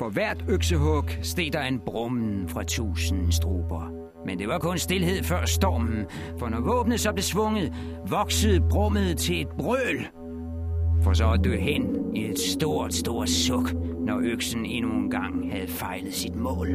For 0.00 0.08
hvert 0.08 0.44
øksehug 0.48 1.04
steg 1.22 1.52
der 1.52 1.62
en 1.62 1.80
brummen 1.86 2.48
fra 2.48 2.62
tusind 2.62 3.32
struber. 3.32 3.90
Men 4.26 4.38
det 4.38 4.48
var 4.48 4.58
kun 4.58 4.78
stillhed 4.78 5.22
før 5.22 5.46
stormen, 5.46 6.06
for 6.38 6.48
når 6.48 6.60
våbnet 6.60 7.00
så 7.00 7.12
blev 7.12 7.22
svunget, 7.22 7.74
voksede 8.08 8.60
brummet 8.70 9.18
til 9.18 9.40
et 9.40 9.48
brøl. 9.58 10.06
For 11.02 11.12
så 11.12 11.30
at 11.30 11.44
dø 11.44 11.56
hen 11.56 12.16
i 12.16 12.24
et 12.24 12.38
stort, 12.38 12.94
stort 12.94 13.28
suk, 13.28 13.72
når 14.06 14.20
øksen 14.22 14.66
endnu 14.66 14.90
en 14.92 15.10
gang 15.10 15.52
havde 15.52 15.68
fejlet 15.68 16.14
sit 16.14 16.34
mål. 16.34 16.68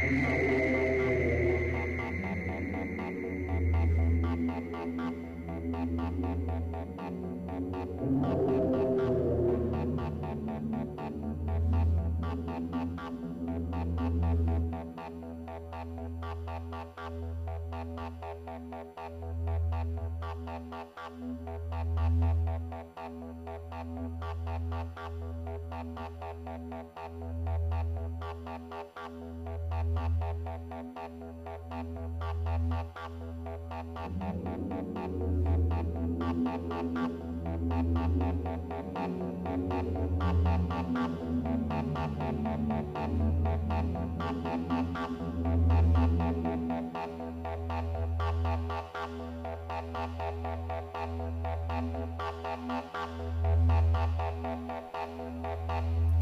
Música 0.00 0.77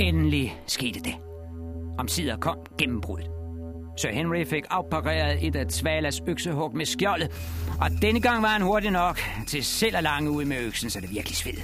Endelig 0.00 0.60
skete 0.66 1.00
det. 1.00 1.14
Om 1.98 2.08
sider 2.08 2.36
kom 2.36 2.56
gennembruddet. 2.78 3.30
Sir 3.98 4.10
Henry 4.10 4.44
fik 4.46 4.64
afpareret 4.70 5.46
et 5.46 5.56
af 5.56 5.66
Tvalas 5.66 6.20
øksehug 6.28 6.76
med 6.76 6.86
skjoldet, 6.86 7.30
og 7.80 7.90
denne 8.02 8.20
gang 8.20 8.42
var 8.42 8.48
han 8.48 8.62
hurtig 8.62 8.90
nok 8.90 9.20
til 9.46 9.64
selv 9.64 9.96
at 9.96 10.02
lange 10.02 10.30
ud 10.30 10.44
med 10.44 10.60
øksen, 10.60 10.90
så 10.90 11.00
det 11.00 11.10
virkelig 11.10 11.36
sved. 11.36 11.54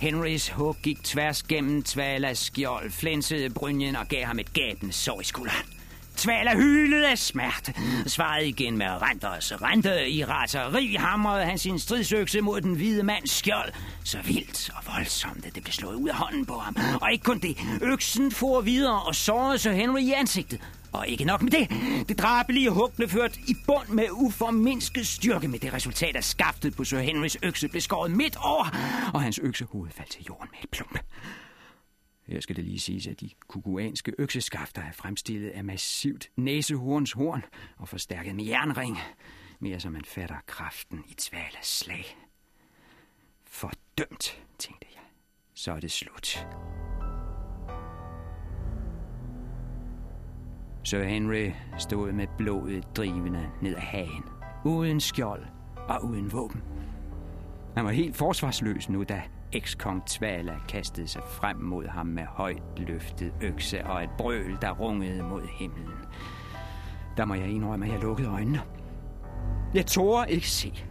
Henrys 0.00 0.48
hug 0.48 0.76
gik 0.82 1.04
tværs 1.04 1.42
gennem 1.42 1.82
Tvalas 1.82 2.38
skjold, 2.38 2.90
flænsede 2.90 3.50
brynjen 3.50 3.96
og 3.96 4.08
gav 4.08 4.24
ham 4.24 4.38
et 4.38 4.52
gabende 4.52 4.92
sår 4.92 5.20
i 5.20 5.24
skulderen. 5.24 5.66
Tvala 6.16 6.54
hylede 6.54 7.10
af 7.10 7.18
smerte, 7.18 7.74
svarede 8.06 8.48
igen 8.48 8.78
med 8.78 8.86
renters 9.02 9.52
rente 9.62 10.10
i 10.10 10.24
raseri, 10.24 10.96
hamrede 10.98 11.44
han 11.44 11.58
sin 11.58 11.78
stridsøkse 11.78 12.40
mod 12.40 12.60
den 12.60 12.74
hvide 12.74 13.02
mands 13.02 13.30
skjold. 13.30 13.72
Så 14.04 14.18
vildt 14.24 14.70
og 14.76 14.84
voldsomt, 14.96 15.46
at 15.46 15.54
det 15.54 15.62
blev 15.62 15.72
slået 15.72 15.94
ud 15.94 16.08
af 16.08 16.14
hånden 16.14 16.46
på 16.46 16.58
ham. 16.58 16.76
Og 17.00 17.12
ikke 17.12 17.24
kun 17.24 17.38
det, 17.38 17.58
øksen 17.82 18.32
for 18.32 18.60
videre 18.60 19.02
og 19.02 19.14
sårede 19.14 19.58
så 19.58 19.72
Henry 19.72 20.00
i 20.00 20.12
ansigtet. 20.12 20.60
Og 20.92 21.08
ikke 21.08 21.24
nok 21.24 21.42
med 21.42 21.50
det. 21.50 21.68
Det 22.08 22.18
drabelige 22.18 22.70
hug 22.70 22.92
blev 22.96 23.08
ført 23.08 23.36
i 23.36 23.54
bund 23.66 23.88
med 23.88 24.06
uformindsket 24.10 25.06
styrke 25.06 25.48
med 25.48 25.58
det 25.58 25.72
resultat, 25.72 26.16
at 26.16 26.24
skaftet 26.24 26.76
på 26.76 26.84
Sir 26.84 26.98
Henrys 26.98 27.36
økse 27.42 27.68
blev 27.68 27.80
skåret 27.80 28.10
midt 28.10 28.36
over, 28.36 28.64
og 29.14 29.22
hans 29.22 29.38
øksehoved 29.38 29.90
faldt 29.90 30.10
til 30.10 30.24
jorden 30.28 30.48
med 30.52 30.58
et 30.64 30.70
plump. 30.70 30.98
Her 32.26 32.40
skal 32.40 32.56
det 32.56 32.64
lige 32.64 32.80
siges, 32.80 33.06
at 33.06 33.20
de 33.20 33.30
kukuanske 33.48 34.12
økseskafter 34.18 34.82
er 34.82 34.92
fremstillet 34.92 35.50
af 35.50 35.64
massivt 35.64 36.28
næsehornshorn 36.36 37.44
og 37.78 37.88
forstærket 37.88 38.34
med 38.34 38.44
jernring, 38.44 38.98
mere 39.60 39.80
som 39.80 39.92
man 39.92 40.04
fatter 40.04 40.36
kraften 40.46 41.04
i 41.08 41.14
Tvalas 41.14 41.66
slag. 41.66 42.25
Fordømt, 43.56 44.44
tænkte 44.58 44.86
jeg. 44.94 45.02
Så 45.54 45.72
er 45.72 45.80
det 45.80 45.90
slut. 45.90 46.46
Sir 50.84 51.02
Henry 51.04 51.50
stod 51.78 52.12
med 52.12 52.26
blodet 52.38 52.96
drivende 52.96 53.50
ned 53.62 53.74
ad 53.74 53.80
hagen, 53.80 54.24
uden 54.64 55.00
skjold 55.00 55.44
og 55.88 56.04
uden 56.04 56.32
våben. 56.32 56.62
Han 57.76 57.84
var 57.84 57.90
helt 57.90 58.16
forsvarsløs 58.16 58.88
nu, 58.88 59.02
da 59.02 59.22
ekskong 59.52 60.06
Tvala 60.06 60.58
kastede 60.68 61.08
sig 61.08 61.22
frem 61.22 61.56
mod 61.56 61.86
ham 61.86 62.06
med 62.06 62.24
højt 62.24 62.62
løftet 62.76 63.32
økse 63.40 63.86
og 63.86 64.04
et 64.04 64.10
brøl, 64.18 64.58
der 64.60 64.70
rungede 64.70 65.22
mod 65.22 65.42
himlen. 65.58 65.98
Der 67.16 67.24
må 67.24 67.34
jeg 67.34 67.48
indrømme, 67.48 67.86
at 67.86 67.92
jeg 67.92 68.00
lukkede 68.00 68.28
øjnene. 68.28 68.60
Jeg 69.74 69.86
tårer 69.86 70.24
ikke 70.24 70.50
se. 70.50 70.86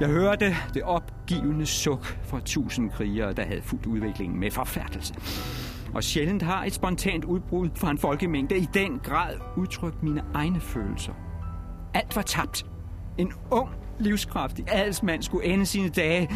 Jeg 0.00 0.08
hørte 0.08 0.56
det 0.74 0.82
opgivende 1.30 1.66
suk 1.66 2.18
fra 2.24 2.40
tusind 2.44 2.90
krigere, 2.90 3.32
der 3.32 3.44
havde 3.44 3.62
fuldt 3.62 3.86
udviklingen 3.86 4.40
med 4.40 4.50
forfærdelse. 4.50 5.14
Og 5.94 6.04
sjældent 6.04 6.42
har 6.42 6.64
et 6.64 6.72
spontant 6.72 7.24
udbrud 7.24 7.68
fra 7.74 7.90
en 7.90 7.98
folkemængde 7.98 8.58
i 8.58 8.68
den 8.74 8.98
grad 8.98 9.36
udtrykt 9.56 10.02
mine 10.02 10.22
egne 10.34 10.60
følelser. 10.60 11.12
Alt 11.94 12.16
var 12.16 12.22
tabt. 12.22 12.66
En 13.18 13.32
ung, 13.50 13.68
livskraftig 13.98 14.64
adelsmand 14.68 15.22
skulle 15.22 15.46
ende 15.46 15.66
sine 15.66 15.88
dage 15.88 16.28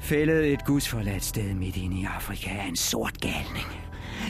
fældet 0.00 0.52
et 0.52 0.64
gudsforladt 0.64 1.24
sted 1.24 1.54
midt 1.54 1.76
inde 1.76 2.00
i 2.00 2.04
Afrika 2.04 2.50
af 2.50 2.68
en 2.68 2.76
sort 2.76 3.20
galning. 3.20 3.66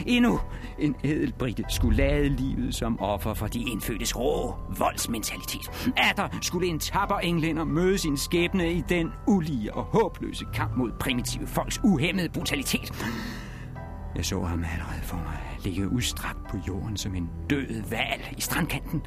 Endnu 0.07 0.41
en 0.79 0.97
edelbrite 1.05 1.65
skulle 1.69 1.97
lade 1.97 2.29
livet 2.29 2.75
som 2.75 3.01
offer 3.01 3.35
for 3.35 3.47
de 3.47 3.61
indfødtes 3.61 4.17
rå 4.17 4.55
voldsmentalitet. 4.79 5.93
Atter 5.97 6.29
skulle 6.43 6.69
en 6.69 6.79
tapper 6.79 7.19
englænder 7.19 7.65
møde 7.65 7.99
sin 7.99 8.17
skæbne 8.17 8.73
i 8.73 8.83
den 8.89 9.13
ulige 9.27 9.75
og 9.75 9.85
håbløse 9.85 10.45
kamp 10.55 10.77
mod 10.77 10.93
primitive 11.01 11.47
folks 11.47 11.81
uhemmede 11.85 12.29
brutalitet. 12.29 12.93
Jeg 14.17 14.25
så 14.25 14.43
ham 14.43 14.65
allerede 14.65 15.03
for 15.03 15.17
mig 15.17 15.59
ligge 15.65 15.89
udstrakt 15.89 16.39
på 16.51 16.57
jorden 16.69 16.97
som 16.97 17.15
en 17.15 17.31
død 17.51 17.91
val 17.91 18.21
i 18.37 18.41
strandkanten. 18.41 19.03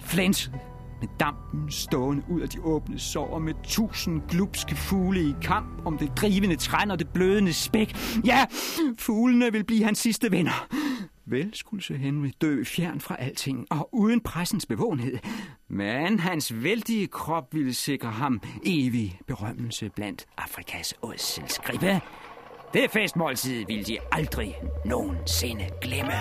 Flænset 0.00 0.52
med 1.00 1.08
dampen 1.20 1.70
stående 1.70 2.22
ud 2.30 2.40
af 2.40 2.48
de 2.48 2.60
åbne 2.62 2.98
sår 2.98 3.38
med 3.38 3.54
tusind 3.64 4.22
glupske 4.28 4.76
fugle 4.76 5.20
i 5.20 5.34
kamp 5.42 5.86
om 5.86 5.98
det 5.98 6.12
drivende 6.16 6.56
træn 6.56 6.90
og 6.90 6.98
det 6.98 7.08
blødende 7.08 7.52
spæk. 7.52 7.96
Ja, 8.24 8.46
fuglene 8.98 9.52
vil 9.52 9.64
blive 9.64 9.84
hans 9.84 9.98
sidste 9.98 10.30
venner. 10.30 10.66
Vel 11.26 11.50
skulle 11.54 11.82
Sir 11.82 11.96
Henry 11.96 12.28
dø 12.40 12.64
fjern 12.64 13.00
fra 13.00 13.16
alting 13.18 13.66
og 13.70 13.88
uden 13.92 14.20
pressens 14.20 14.66
bevågenhed. 14.66 15.18
Men 15.68 16.18
hans 16.18 16.62
vældige 16.62 17.06
krop 17.06 17.54
ville 17.54 17.74
sikre 17.74 18.10
ham 18.10 18.40
evig 18.66 19.20
berømmelse 19.26 19.90
blandt 19.96 20.26
Afrikas 20.38 20.94
ådselsgribe. 21.02 22.00
Det 22.74 22.90
festmåltid 22.90 23.66
ville 23.66 23.84
de 23.84 23.98
aldrig 24.12 24.54
nogensinde 24.84 25.68
glemme. 25.82 26.12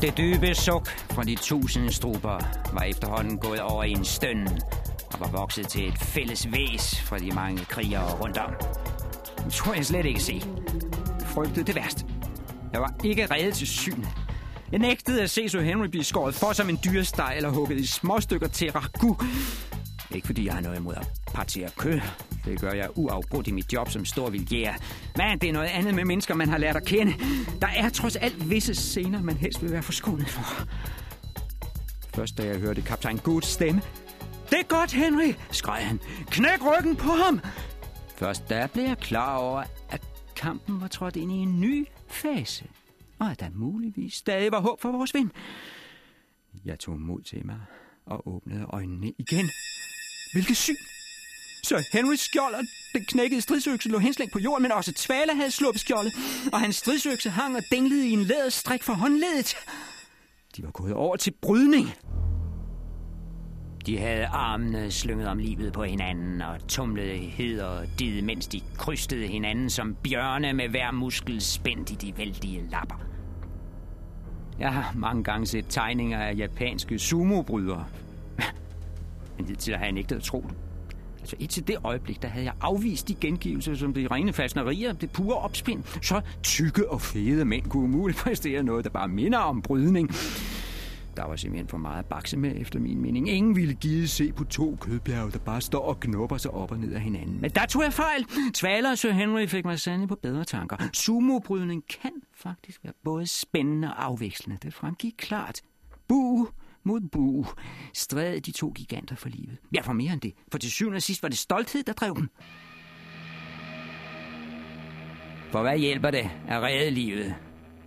Det 0.00 0.16
dybe 0.16 0.54
suk 0.54 0.88
fra 0.88 1.22
de 1.22 1.36
tusinde 1.36 1.92
struber 1.92 2.40
var 2.72 2.82
efterhånden 2.82 3.38
gået 3.38 3.60
over 3.60 3.84
i 3.84 3.90
en 3.90 4.04
støn 4.04 4.48
og 5.14 5.20
var 5.20 5.38
vokset 5.38 5.68
til 5.68 5.88
et 5.88 5.98
fælles 5.98 6.52
væs 6.52 7.00
fra 7.00 7.18
de 7.18 7.30
mange 7.30 7.64
krigere 7.64 8.12
rundt 8.12 8.38
om. 8.38 8.50
Det 9.44 9.52
tror 9.52 9.74
jeg 9.74 9.86
slet 9.86 10.06
ikke 10.06 10.20
se. 10.20 10.42
Jeg 11.20 11.26
frygtede 11.26 11.64
det 11.64 11.74
værste. 11.74 12.04
Jeg 12.72 12.80
var 12.80 12.94
ikke 13.04 13.26
reddet 13.26 13.54
til 13.54 13.66
synet. 13.66 14.08
Jeg 14.72 14.80
nægtede 14.80 15.22
at 15.22 15.30
se 15.30 15.48
så 15.48 15.60
Henry 15.60 15.86
blive 15.86 16.04
skåret 16.04 16.34
for 16.34 16.52
som 16.52 16.68
en 16.68 16.78
dyresteg 16.84 17.32
eller 17.36 17.50
hugget 17.50 17.80
i 17.80 17.86
små 17.86 18.20
stykker 18.20 18.48
til 18.48 18.72
ragu. 18.72 19.16
Ikke 20.10 20.26
fordi 20.26 20.46
jeg 20.46 20.54
har 20.54 20.60
noget 20.60 20.76
imod 20.76 20.94
at 20.94 21.06
partere 21.34 21.68
kød. 21.76 22.00
Det 22.44 22.60
gør 22.60 22.72
jeg 22.72 22.88
uafbrudt 22.94 23.48
i 23.48 23.52
mit 23.52 23.72
job 23.72 23.90
som 23.90 24.04
stor 24.04 24.30
vildjæger. 24.30 24.74
Men 25.16 25.38
det 25.38 25.48
er 25.48 25.52
noget 25.52 25.68
andet 25.68 25.94
med 25.94 26.04
mennesker, 26.04 26.34
man 26.34 26.48
har 26.48 26.58
lært 26.58 26.76
at 26.76 26.84
kende. 26.84 27.14
Der 27.60 27.68
er 27.76 27.88
trods 27.88 28.16
alt 28.16 28.50
visse 28.50 28.74
scener, 28.74 29.22
man 29.22 29.36
helst 29.36 29.62
vil 29.62 29.72
være 29.72 29.82
forskånet 29.82 30.28
for. 30.28 30.66
Først 32.14 32.38
da 32.38 32.46
jeg 32.46 32.56
hørte 32.56 32.82
kaptajn 32.82 33.18
Goods 33.18 33.46
stemme. 33.46 33.82
Godt, 34.80 34.92
Henry, 34.92 35.34
skreg 35.50 35.86
han. 35.86 36.00
Knæk 36.26 36.60
ryggen 36.62 36.96
på 36.96 37.10
ham! 37.10 37.40
Først 38.16 38.48
da 38.48 38.68
blev 38.72 38.84
jeg 38.84 38.98
klar 38.98 39.36
over, 39.36 39.62
at 39.90 40.02
kampen 40.36 40.80
var 40.80 40.88
trådt 40.88 41.16
ind 41.16 41.32
i 41.32 41.34
en 41.34 41.60
ny 41.60 41.86
fase. 42.08 42.64
Og 43.18 43.30
at 43.30 43.40
der 43.40 43.50
muligvis 43.54 44.14
stadig 44.14 44.52
var 44.52 44.60
håb 44.60 44.80
for 44.80 44.92
vores 44.92 45.14
vind. 45.14 45.30
Jeg 46.64 46.78
tog 46.78 47.00
mod 47.00 47.22
til 47.22 47.46
mig 47.46 47.60
og 48.06 48.28
åbnede 48.28 48.66
øjnene 48.68 49.12
igen. 49.18 49.50
Hvilket 50.32 50.56
syn! 50.56 50.76
Så 51.62 51.88
Henry 51.92 52.14
skjold 52.14 52.54
og 52.54 52.64
den 52.94 53.04
knækkede 53.04 53.40
stridsøkse 53.40 53.88
lå 53.88 53.98
henslængt 53.98 54.32
på 54.32 54.38
jorden, 54.38 54.62
men 54.62 54.72
også 54.72 54.92
Tvala 54.92 55.34
havde 55.34 55.50
sluppet 55.50 55.80
skjoldet, 55.80 56.12
og 56.52 56.60
hans 56.60 56.76
stridsøkse 56.76 57.30
hang 57.30 57.56
og 57.56 57.62
dinglede 57.70 58.08
i 58.08 58.10
en 58.10 58.22
læderstrik 58.22 58.82
for 58.82 58.92
håndledet. 58.92 59.56
De 60.56 60.62
var 60.62 60.70
gået 60.70 60.92
over 60.92 61.16
til 61.16 61.32
brydning. 61.42 61.88
De 63.86 63.98
havde 63.98 64.26
armene 64.26 64.90
slynget 64.90 65.28
om 65.28 65.38
livet 65.38 65.72
på 65.72 65.82
hinanden 65.82 66.42
og 66.42 66.68
tumlede 66.68 67.16
hed 67.16 67.60
og 67.60 67.86
did, 67.98 68.22
mens 68.22 68.46
de 68.46 68.60
krystede 68.76 69.26
hinanden 69.26 69.70
som 69.70 69.96
bjørne 70.02 70.52
med 70.52 70.68
hver 70.68 70.90
muskel 70.90 71.40
spændt 71.40 71.90
i 71.90 71.94
de 71.94 72.18
vældige 72.18 72.62
lapper. 72.70 73.00
Jeg 74.58 74.72
har 74.72 74.92
mange 74.96 75.24
gange 75.24 75.46
set 75.46 75.64
tegninger 75.68 76.18
af 76.18 76.36
japanske 76.36 76.98
sumobrydere. 76.98 77.86
Men 79.36 79.46
hidtil 79.46 79.76
har 79.76 79.84
jeg 79.84 79.92
nægtet 79.92 80.16
at 80.16 80.22
tro 80.22 80.44
det. 80.48 80.56
Altså 81.20 81.36
indtil 81.38 81.68
det 81.68 81.76
øjeblik, 81.84 82.22
der 82.22 82.28
havde 82.28 82.44
jeg 82.44 82.54
afvist 82.60 83.08
de 83.08 83.14
gengivelser 83.14 83.74
som 83.74 83.94
de 83.94 84.06
rene 84.10 84.32
fasnerier, 84.32 84.92
det 84.92 85.10
pure 85.10 85.36
opspind. 85.36 85.82
Så 86.02 86.20
tykke 86.42 86.90
og 86.90 87.00
fede 87.00 87.44
mænd 87.44 87.66
kunne 87.66 87.84
umuligt 87.84 88.18
præstere 88.18 88.62
noget, 88.62 88.84
der 88.84 88.90
bare 88.90 89.08
minder 89.08 89.38
om 89.38 89.62
brydning. 89.62 90.10
Der 91.16 91.24
var 91.24 91.36
simpelthen 91.36 91.68
for 91.68 91.78
meget 91.78 92.06
bakse 92.06 92.36
med, 92.36 92.60
efter 92.60 92.80
min 92.80 93.00
mening. 93.00 93.28
Ingen 93.28 93.56
ville 93.56 93.74
give 93.74 94.08
se 94.08 94.32
på 94.32 94.44
to 94.44 94.76
kødbjerge, 94.80 95.30
der 95.30 95.38
bare 95.38 95.60
står 95.60 95.84
og 95.88 96.00
knupper 96.00 96.36
sig 96.36 96.50
op 96.50 96.70
og 96.72 96.78
ned 96.78 96.92
af 96.92 97.00
hinanden. 97.00 97.40
Men 97.40 97.50
der 97.50 97.66
tog 97.66 97.82
jeg 97.82 97.92
fejl. 97.92 98.24
Tvaler 98.54 98.90
og 98.90 98.98
Sir 98.98 99.10
Henry 99.10 99.46
fik 99.46 99.64
mig 99.64 99.80
sandelig 99.80 100.08
på 100.08 100.14
bedre 100.14 100.44
tanker. 100.44 100.76
Sumobrydning 100.92 101.82
kan 102.02 102.12
faktisk 102.34 102.84
være 102.84 102.92
både 103.04 103.26
spændende 103.26 103.88
og 103.88 104.04
afvekslende. 104.04 104.58
Det 104.62 104.74
fremgik 104.74 105.14
klart. 105.18 105.60
Bu 106.08 106.48
mod 106.84 107.00
bu 107.00 107.46
stræd 107.94 108.40
de 108.40 108.50
to 108.52 108.72
giganter 108.74 109.16
for 109.16 109.28
livet. 109.28 109.58
Ja, 109.74 109.80
for 109.80 109.92
mere 109.92 110.12
end 110.12 110.20
det. 110.20 110.32
For 110.52 110.58
til 110.58 110.70
syvende 110.70 110.96
og 110.96 111.02
sidst 111.02 111.22
var 111.22 111.28
det 111.28 111.38
stolthed, 111.38 111.82
der 111.82 111.92
drev 111.92 112.14
dem. 112.16 112.28
For 115.52 115.62
hvad 115.62 115.78
hjælper 115.78 116.10
det 116.10 116.30
at 116.48 116.62
redde 116.62 116.90
livet, 116.90 117.34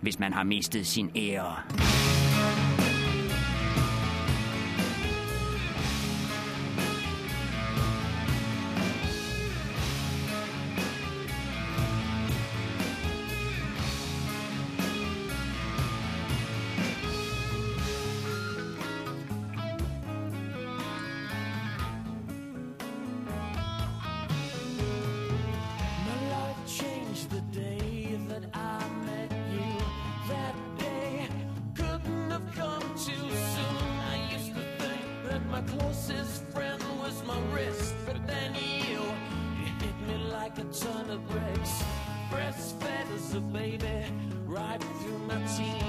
hvis 0.00 0.18
man 0.18 0.32
har 0.32 0.42
mistet 0.42 0.86
sin 0.86 1.10
ære? 1.16 1.56
A 43.34 43.40
baby, 43.40 44.04
right 44.46 44.80
through 45.00 45.18
my 45.26 45.36
teens. 45.56 45.87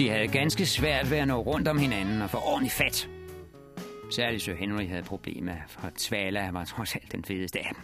De 0.00 0.08
havde 0.08 0.28
ganske 0.28 0.66
svært 0.66 1.10
ved 1.10 1.18
at 1.18 1.28
nå 1.28 1.40
rundt 1.40 1.68
om 1.68 1.78
hinanden 1.78 2.22
og 2.22 2.30
få 2.30 2.38
ordentligt 2.38 2.74
fat. 2.74 3.08
Særligt 4.10 4.42
Sir 4.42 4.54
Henry 4.54 4.88
havde 4.88 5.02
problemer, 5.02 5.52
for 5.68 5.90
Tvala 5.98 6.50
var 6.50 6.64
trods 6.64 6.94
alt 6.94 7.12
den 7.12 7.24
fedeste 7.24 7.58
af 7.58 7.70
dem. 7.74 7.82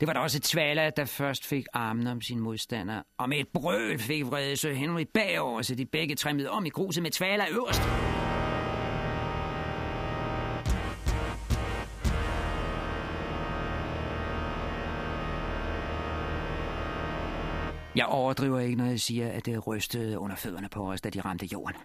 Det 0.00 0.08
var 0.08 0.12
da 0.12 0.20
også 0.20 0.40
Tvala, 0.40 0.90
der 0.90 1.04
først 1.04 1.46
fik 1.46 1.64
armen 1.72 2.06
om 2.06 2.20
sin 2.20 2.40
modstander, 2.40 3.02
og 3.18 3.28
med 3.28 3.38
et 3.38 3.48
brøl 3.54 3.98
fik 3.98 4.24
vrede 4.24 4.56
Sir 4.56 4.72
Henry 4.72 5.02
bagover, 5.14 5.62
så 5.62 5.74
de 5.74 5.86
begge 5.86 6.14
trimmede 6.14 6.50
om 6.50 6.66
i 6.66 6.68
gruset 6.68 7.02
med 7.02 7.10
Tvala 7.10 7.44
øverst. 7.50 7.82
Jeg 17.96 18.06
overdriver 18.06 18.60
ikke, 18.60 18.76
når 18.76 18.84
jeg 18.84 19.00
siger, 19.00 19.28
at 19.28 19.46
det 19.46 19.66
rystede 19.66 20.18
under 20.18 20.36
fødderne 20.36 20.68
på 20.68 20.92
os, 20.92 21.00
da 21.00 21.10
de 21.10 21.20
ramte 21.20 21.46
jorden. 21.46 21.76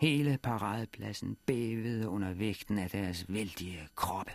Hele 0.00 0.38
paradepladsen 0.42 1.36
bævede 1.46 2.08
under 2.08 2.32
vægten 2.32 2.78
af 2.78 2.90
deres 2.90 3.24
vældige 3.28 3.88
kroppe. 3.96 4.32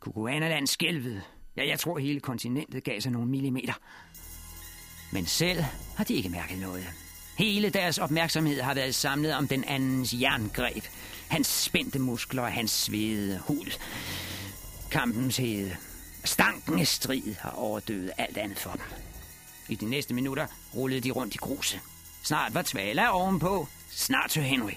Kukuanaland 0.00 0.66
skælvede. 0.66 1.22
Ja, 1.56 1.68
jeg 1.68 1.78
tror, 1.78 1.98
hele 1.98 2.20
kontinentet 2.20 2.84
gav 2.84 3.00
sig 3.00 3.12
nogle 3.12 3.28
millimeter. 3.28 3.72
Men 5.12 5.26
selv 5.26 5.60
har 5.96 6.04
de 6.04 6.14
ikke 6.14 6.28
mærket 6.28 6.58
noget. 6.58 6.84
Hele 7.38 7.70
deres 7.70 7.98
opmærksomhed 7.98 8.60
har 8.60 8.74
været 8.74 8.94
samlet 8.94 9.34
om 9.34 9.48
den 9.48 9.64
andens 9.64 10.14
jerngreb. 10.20 10.84
Hans 11.28 11.46
spændte 11.46 11.98
muskler 11.98 12.42
og 12.42 12.52
hans 12.52 12.70
svede 12.70 13.38
hud. 13.38 13.78
Kampens 14.90 15.36
hede. 15.36 15.76
Stanken 16.24 16.78
af 16.78 16.86
strid 16.86 17.34
har 17.34 17.50
overdøvet 17.50 18.10
alt 18.18 18.38
andet 18.38 18.58
for 18.58 18.70
dem. 18.70 19.03
I 19.68 19.74
de 19.74 19.90
næste 19.90 20.14
minutter 20.14 20.46
rullede 20.74 21.00
de 21.00 21.10
rundt 21.10 21.34
i 21.34 21.38
gruset. 21.38 21.80
Snart 22.22 22.54
var 22.54 22.62
Tvala 22.62 23.08
ovenpå, 23.08 23.66
snart 23.90 24.32
Sir 24.32 24.42
Henry. 24.42 24.72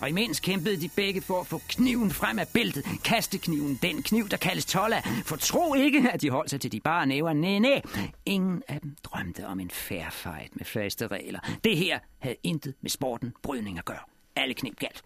Og 0.00 0.08
imens 0.08 0.40
kæmpede 0.40 0.80
de 0.80 0.88
begge 0.88 1.20
for 1.22 1.40
at 1.40 1.46
få 1.46 1.60
kniven 1.68 2.10
frem 2.10 2.38
af 2.38 2.48
bæltet. 2.48 2.84
Kastekniven, 3.04 3.78
den 3.82 4.02
kniv, 4.02 4.28
der 4.28 4.36
kaldes 4.36 4.64
tolla. 4.64 5.00
For 5.24 5.36
tro 5.36 5.74
ikke, 5.74 6.10
at 6.12 6.22
de 6.22 6.30
holdt 6.30 6.50
sig 6.50 6.60
til 6.60 6.72
de 6.72 6.80
bare 6.80 7.06
næver. 7.06 7.32
Næ, 7.32 7.58
næ. 7.58 7.80
Ingen 8.26 8.62
af 8.68 8.80
dem 8.80 8.96
drømte 9.04 9.46
om 9.46 9.60
en 9.60 9.70
fair 9.70 10.10
fight 10.10 10.56
med 10.56 10.64
faste 10.64 11.06
regler. 11.06 11.40
Det 11.64 11.76
her 11.76 11.98
havde 12.18 12.36
intet 12.42 12.74
med 12.80 12.90
sporten 12.90 13.34
brydning 13.42 13.78
at 13.78 13.84
gøre. 13.84 13.98
Alle 14.36 14.54
knep 14.54 14.78
galt. 14.78 15.02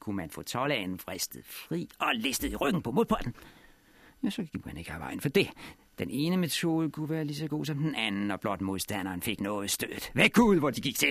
Kunne 0.00 0.16
man 0.16 0.30
få 0.30 0.42
tollaen 0.42 0.98
fristet 0.98 1.44
fri 1.46 1.88
og 1.98 2.14
listet 2.14 2.52
i 2.52 2.56
ryggen 2.56 2.82
på 2.82 2.90
modparten? 2.90 3.34
Ja, 4.24 4.30
så 4.30 4.42
gik 4.42 4.66
man 4.66 4.76
ikke 4.76 4.90
have 4.90 5.00
vejen 5.00 5.20
for 5.20 5.28
det. 5.28 5.48
Den 5.98 6.10
ene 6.10 6.36
metode 6.36 6.90
kunne 6.90 7.10
være 7.10 7.24
lige 7.24 7.36
så 7.36 7.48
god 7.48 7.64
som 7.64 7.78
den 7.78 7.94
anden, 7.94 8.30
og 8.30 8.40
blot 8.40 8.60
modstanderen 8.60 9.22
fik 9.22 9.40
noget 9.40 9.70
stødt. 9.70 10.10
Væk 10.14 10.38
ud, 10.38 10.58
hvor 10.58 10.70
de 10.70 10.80
gik 10.80 10.96
til 10.96 11.08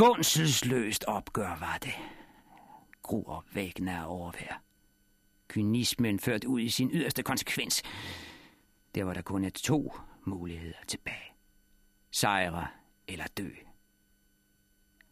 skånselsløst 0.00 1.04
opgør 1.04 1.56
var 1.60 1.78
det. 1.82 1.94
Gruopvækkende 3.02 3.92
af 3.92 4.04
overvær. 4.06 4.62
Kynismen 5.48 6.18
ført 6.18 6.44
ud 6.44 6.60
i 6.60 6.68
sin 6.68 6.90
yderste 6.92 7.22
konsekvens. 7.22 7.82
Der 8.94 9.04
var 9.04 9.14
der 9.14 9.22
kun 9.22 9.44
et 9.44 9.54
to 9.54 9.94
muligheder 10.24 10.76
tilbage. 10.86 11.32
Sejre 12.10 12.66
eller 13.08 13.24
dø. 13.38 13.48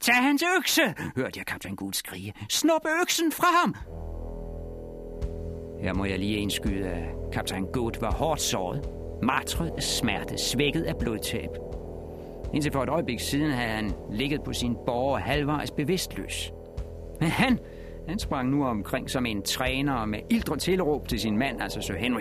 Tag 0.00 0.14
hans 0.14 0.44
økse, 0.58 0.94
hørte 1.16 1.38
jeg 1.38 1.46
kaptajn 1.46 1.76
Gud 1.76 1.92
skrige. 1.92 2.34
Snop 2.48 2.86
øksen 3.02 3.32
fra 3.32 3.46
ham! 3.60 3.74
Her 5.82 5.94
må 5.94 6.04
jeg 6.04 6.18
lige 6.18 6.36
indskyde, 6.38 6.88
at 6.88 7.14
kaptajn 7.32 7.64
Good 7.64 8.00
var 8.00 8.12
hårdt 8.12 8.40
såret, 8.40 8.88
martret 9.22 9.70
af 9.76 9.82
smerte, 9.82 10.38
svækket 10.38 10.82
af 10.82 10.96
blodtab. 10.98 11.67
Indtil 12.54 12.72
for 12.72 12.82
et 12.82 12.88
øjeblik 12.88 13.20
siden 13.20 13.50
havde 13.50 13.70
han 13.70 13.92
ligget 14.10 14.42
på 14.42 14.52
sin 14.52 14.76
borger 14.86 15.18
halvvejs 15.18 15.70
bevidstløs. 15.70 16.52
Men 17.20 17.28
han, 17.28 17.58
han 18.08 18.18
sprang 18.18 18.50
nu 18.50 18.64
omkring 18.64 19.10
som 19.10 19.26
en 19.26 19.42
træner 19.42 20.04
med 20.04 20.18
ildre 20.30 20.56
tilråb 20.56 21.08
til 21.08 21.20
sin 21.20 21.38
mand, 21.38 21.62
altså 21.62 21.80
Sir 21.80 21.94
Henry. 21.94 22.20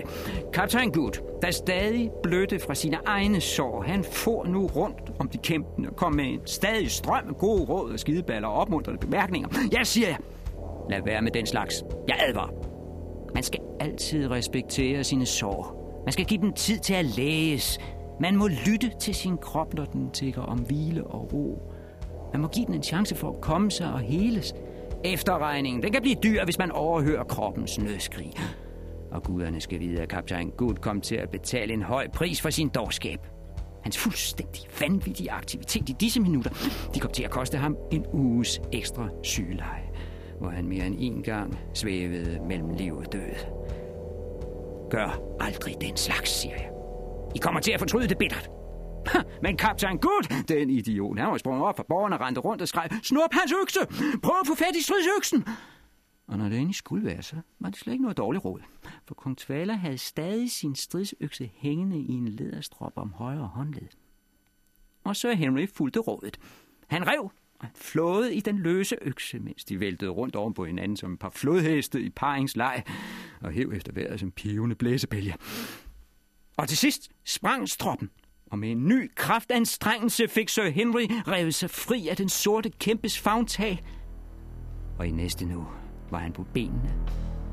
Kaptajn 0.53 0.91
Good, 0.91 1.39
der 1.41 1.51
stadig 1.51 2.11
blødte 2.23 2.59
fra 2.59 2.75
sine 2.75 2.97
egne 3.05 3.41
sår, 3.41 3.82
han 3.82 4.03
får 4.03 4.45
nu 4.45 4.67
rundt 4.67 5.11
om 5.19 5.30
de 5.30 5.38
kæmpende 5.38 5.89
og 5.89 5.95
kom 5.95 6.13
med 6.13 6.25
en 6.25 6.39
stadig 6.45 6.91
strøm 6.91 7.30
af 7.30 7.36
gode 7.38 7.63
råd 7.63 7.91
og 7.91 7.99
skideballer 7.99 8.47
og 8.47 8.55
opmuntrende 8.55 8.99
bemærkninger. 8.99 9.49
Jeg 9.71 9.88
siger 9.88 10.07
jer, 10.07 10.17
lad 10.89 11.01
være 11.05 11.21
med 11.21 11.32
den 11.32 11.45
slags. 11.45 11.84
Jeg 12.07 12.17
advarer. 12.28 12.51
Man 13.34 13.43
skal 13.43 13.59
altid 13.80 14.32
respektere 14.32 15.03
sine 15.03 15.25
sår. 15.25 15.84
Man 16.05 16.13
skal 16.13 16.25
give 16.25 16.41
dem 16.41 16.53
tid 16.53 16.80
til 16.80 16.93
at 16.93 17.05
læges. 17.05 17.80
Man 18.20 18.36
må 18.36 18.47
lytte 18.47 18.91
til 18.99 19.15
sin 19.15 19.38
krop, 19.38 19.74
når 19.74 19.86
den 19.86 20.11
tigger 20.11 20.41
om 20.41 20.59
hvile 20.59 21.03
og 21.03 21.34
ro. 21.34 21.74
Man 22.34 22.41
må 22.41 22.47
give 22.47 22.65
den 22.65 22.74
en 22.74 22.84
chance 22.84 23.15
for 23.15 23.30
at 23.30 23.41
komme 23.41 23.72
sig 23.72 23.93
og 23.93 23.99
heles. 23.99 24.53
Efterregningen, 25.03 25.84
den 25.84 25.91
kan 25.91 26.01
blive 26.01 26.15
dyr, 26.24 26.45
hvis 26.45 26.57
man 26.57 26.72
overhører 26.72 27.24
kroppens 27.24 27.80
nødskrig. 27.80 28.34
Og 29.11 29.24
guderne 29.24 29.61
skal 29.61 29.80
vide, 29.80 30.01
at 30.01 30.09
kaptajn 30.09 30.51
Good 30.57 30.76
kom 30.76 31.01
til 31.01 31.15
at 31.15 31.30
betale 31.30 31.74
en 31.74 31.82
høj 31.82 32.07
pris 32.07 32.41
for 32.41 32.49
sin 32.49 32.70
dårskab. 32.70 33.20
Hans 33.84 33.97
fuldstændig 33.97 34.61
vanvittige 34.80 35.32
aktivitet 35.32 35.89
i 35.89 35.95
disse 35.99 36.20
minutter, 36.20 36.51
de 36.93 36.99
kom 36.99 37.11
til 37.11 37.24
at 37.24 37.32
koste 37.32 37.57
ham 37.57 37.78
en 37.91 38.05
uges 38.13 38.61
ekstra 38.72 39.09
sygeleje, 39.24 39.89
hvor 40.39 40.49
han 40.49 40.68
mere 40.68 40.86
end 40.86 40.95
en 40.99 41.24
gang 41.24 41.59
svævede 41.74 42.39
mellem 42.47 42.70
liv 42.70 42.97
og 42.97 43.13
død. 43.13 43.36
Gør 44.89 45.22
aldrig 45.39 45.76
den 45.82 45.97
slags, 45.97 46.30
siger 46.30 46.55
jeg. 46.55 46.76
I 47.36 47.39
kommer 47.41 47.59
til 47.59 47.71
at 47.71 47.80
fortryde 47.80 48.07
det 48.07 48.17
bittert. 48.17 48.49
Men 49.41 49.57
kaptajn 49.57 49.97
Good, 49.97 50.43
den 50.47 50.69
idiot, 50.69 51.19
han 51.19 51.32
var 51.32 51.38
sprunget 51.38 51.65
op 51.65 51.78
fra 51.78 51.84
borgerne 51.89 52.15
og 52.15 52.21
rendte 52.21 52.41
rundt 52.41 52.61
og 52.61 52.67
skreg, 52.67 52.89
Snup 53.03 53.34
hans 53.34 53.53
økse! 53.61 53.80
Prøv 54.23 54.36
at 54.41 54.47
få 54.47 54.55
fat 54.55 54.75
i 54.80 54.84
stridsøksen! 54.84 55.45
Og 56.28 56.38
når 56.38 56.45
det 56.45 56.55
egentlig 56.55 56.75
skulle 56.75 57.05
være, 57.05 57.21
så 57.21 57.36
var 57.59 57.69
det 57.69 57.80
slet 57.80 57.93
ikke 57.93 58.01
noget 58.01 58.17
dårligt 58.17 58.45
råd. 58.45 58.59
For 59.07 59.15
kong 59.15 59.38
Tvala 59.38 59.73
havde 59.73 59.97
stadig 59.97 60.51
sin 60.51 60.75
stridsøkse 60.75 61.49
hængende 61.55 61.99
i 61.99 62.11
en 62.11 62.28
læderstrop 62.28 62.93
om 62.95 63.13
højre 63.13 63.47
håndled. 63.53 63.88
Og 65.03 65.15
så 65.15 65.34
Henry 65.34 65.67
fulgte 65.75 65.99
rådet. 65.99 66.39
Han 66.88 67.07
rev 67.07 67.32
og 67.59 67.65
han 67.65 67.75
flåede 67.75 68.36
i 68.36 68.39
den 68.39 68.59
løse 68.59 68.95
økse, 69.01 69.39
mens 69.39 69.65
de 69.65 69.80
væltede 69.80 70.11
rundt 70.11 70.36
oven 70.36 70.53
på 70.53 70.65
hinanden 70.65 70.97
som 70.97 71.13
et 71.13 71.19
par 71.19 71.30
flodheste 71.30 72.01
i 72.01 72.09
paringsleg, 72.09 72.84
og 73.41 73.51
hæv 73.51 73.71
efter 73.75 73.91
vejret 73.93 74.19
som 74.19 74.32
pivende 74.32 74.75
blæsebælger. 74.75 75.36
Og 76.58 76.68
til 76.68 76.78
sidst 76.78 77.10
sprang 77.26 77.70
stroppen, 77.70 78.10
og 78.51 78.60
med 78.60 78.72
en 78.72 78.88
ny 78.88 79.12
kraftanstrengelse 79.16 80.28
fik 80.28 80.49
Sir 80.49 80.70
Henry 80.70 81.08
revet 81.28 81.55
sig 81.55 81.70
fri 81.70 82.08
af 82.08 82.18
den 82.18 82.30
sorte 82.30 82.70
kæmpes 82.70 83.20
favntag. 83.20 83.84
Og 84.99 85.08
i 85.08 85.12
næste 85.12 85.45
nu 85.45 85.68
var 86.12 86.20
han 86.20 86.34
på 86.34 86.45
benene, 86.53 86.93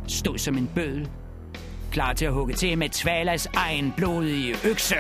stod 0.09 0.39
som 0.39 0.57
en 0.59 0.71
bødel, 0.75 1.11
klar 1.93 2.13
til 2.13 2.25
at 2.25 2.33
hugge 2.33 2.55
til 2.55 2.79
med 2.79 2.89
Tvalas 2.89 3.47
egen 3.47 3.93
blodige 3.97 4.57
økse. 4.71 4.97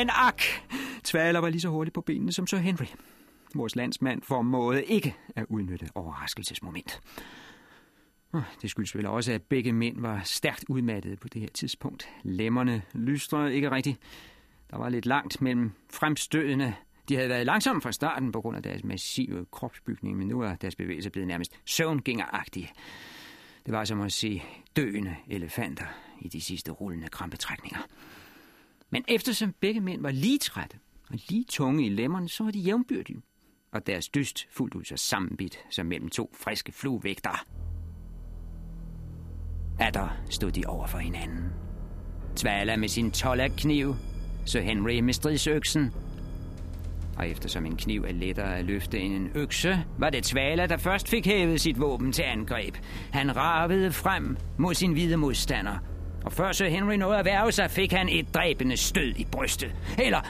Men 0.00 0.10
ak! 0.12 0.42
Tvaler 1.04 1.40
var 1.40 1.48
lige 1.48 1.60
så 1.60 1.68
hurtigt 1.68 1.94
på 1.94 2.00
benene 2.00 2.32
som 2.32 2.46
Sir 2.46 2.58
Henry. 2.58 2.84
Vores 3.54 3.76
landsmand 3.76 4.22
formåede 4.22 4.84
ikke 4.84 5.16
at 5.36 5.46
udnytte 5.48 5.88
overraskelsesmoment. 5.94 7.00
Det 8.62 8.70
skyldes 8.70 8.96
vel 8.96 9.06
også, 9.06 9.32
at 9.32 9.42
begge 9.42 9.72
mænd 9.72 10.00
var 10.00 10.20
stærkt 10.24 10.64
udmattede 10.68 11.16
på 11.16 11.28
det 11.28 11.40
her 11.40 11.48
tidspunkt. 11.48 12.08
Lemmerne 12.22 12.82
lystrede 12.92 13.54
ikke 13.54 13.70
rigtigt. 13.70 13.98
Der 14.70 14.78
var 14.78 14.88
lidt 14.88 15.06
langt 15.06 15.42
mellem 15.42 15.72
fremstødene. 15.90 16.74
De 17.08 17.16
havde 17.16 17.28
været 17.28 17.46
langsomme 17.46 17.82
fra 17.82 17.92
starten 17.92 18.32
på 18.32 18.40
grund 18.40 18.56
af 18.56 18.62
deres 18.62 18.84
massive 18.84 19.46
kropsbygning, 19.50 20.18
men 20.18 20.28
nu 20.28 20.40
er 20.40 20.54
deres 20.54 20.76
bevægelser 20.76 21.10
blevet 21.10 21.28
nærmest 21.28 21.60
søvngængeragtige. 21.64 22.70
Det 23.66 23.72
var 23.72 23.84
som 23.84 24.00
at 24.00 24.12
se 24.12 24.42
døende 24.76 25.16
elefanter 25.28 25.86
i 26.20 26.28
de 26.28 26.40
sidste 26.40 26.70
rullende 26.70 27.08
krampetrækninger. 27.08 27.78
Men 28.90 29.04
eftersom 29.08 29.54
begge 29.60 29.80
mænd 29.80 30.02
var 30.02 30.10
lige 30.10 30.38
trætte 30.38 30.76
og 31.10 31.18
lige 31.28 31.44
tunge 31.48 31.86
i 31.86 31.88
lemmerne, 31.88 32.28
så 32.28 32.44
var 32.44 32.50
de 32.50 32.58
jævnbyrdige. 32.58 33.22
Og 33.72 33.86
deres 33.86 34.08
dyst 34.08 34.46
fuldt 34.50 34.74
ud 34.74 34.84
så 34.84 34.96
sammenbidt 34.96 35.58
som 35.70 35.86
mellem 35.86 36.08
to 36.08 36.34
friske 36.40 36.72
fluevægter. 36.72 37.44
Atter 39.78 40.08
stod 40.30 40.50
de 40.50 40.66
over 40.66 40.86
for 40.86 40.98
hinanden. 40.98 41.44
Tvala 42.36 42.76
med 42.76 42.88
sin 42.88 43.10
kniv, 43.56 43.94
så 44.46 44.60
Henry 44.60 45.00
med 45.00 45.12
stridsøksen. 45.12 45.92
Og 47.18 47.28
eftersom 47.28 47.66
en 47.66 47.76
kniv 47.76 48.04
er 48.04 48.12
lettere 48.12 48.58
at 48.58 48.64
løfte 48.64 48.98
end 48.98 49.14
en 49.14 49.30
økse, 49.34 49.84
var 49.98 50.10
det 50.10 50.24
Tvala, 50.24 50.66
der 50.66 50.76
først 50.76 51.08
fik 51.08 51.26
hævet 51.26 51.60
sit 51.60 51.80
våben 51.80 52.12
til 52.12 52.22
angreb. 52.22 52.76
Han 53.12 53.36
ravede 53.36 53.92
frem 53.92 54.36
mod 54.58 54.74
sin 54.74 54.92
hvide 54.92 55.16
modstander. 55.16 55.78
Og 56.24 56.32
før 56.32 56.52
Sir 56.52 56.68
Henry 56.68 56.94
nåede 56.94 57.18
at 57.18 57.24
værve 57.24 57.52
sig, 57.52 57.70
fik 57.70 57.92
han 57.92 58.08
et 58.08 58.34
dræbende 58.34 58.76
stød 58.76 59.12
i 59.16 59.26
brystet. 59.32 59.74
Eller 59.98 60.20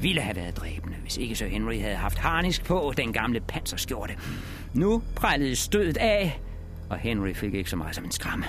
ville 0.00 0.20
have 0.20 0.36
været 0.36 0.56
dræbende, 0.56 0.96
hvis 1.02 1.16
ikke 1.16 1.34
Sir 1.34 1.46
Henry 1.46 1.80
havde 1.80 1.96
haft 1.96 2.18
harnisk 2.18 2.64
på 2.64 2.92
den 2.96 3.12
gamle 3.12 3.40
panserskjorte. 3.40 4.14
Nu 4.74 5.02
prallede 5.16 5.56
stødet 5.56 5.96
af, 5.96 6.40
og 6.90 6.98
Henry 6.98 7.34
fik 7.34 7.54
ikke 7.54 7.70
så 7.70 7.76
meget 7.76 7.94
som 7.94 8.04
en 8.04 8.10
skramme. 8.10 8.44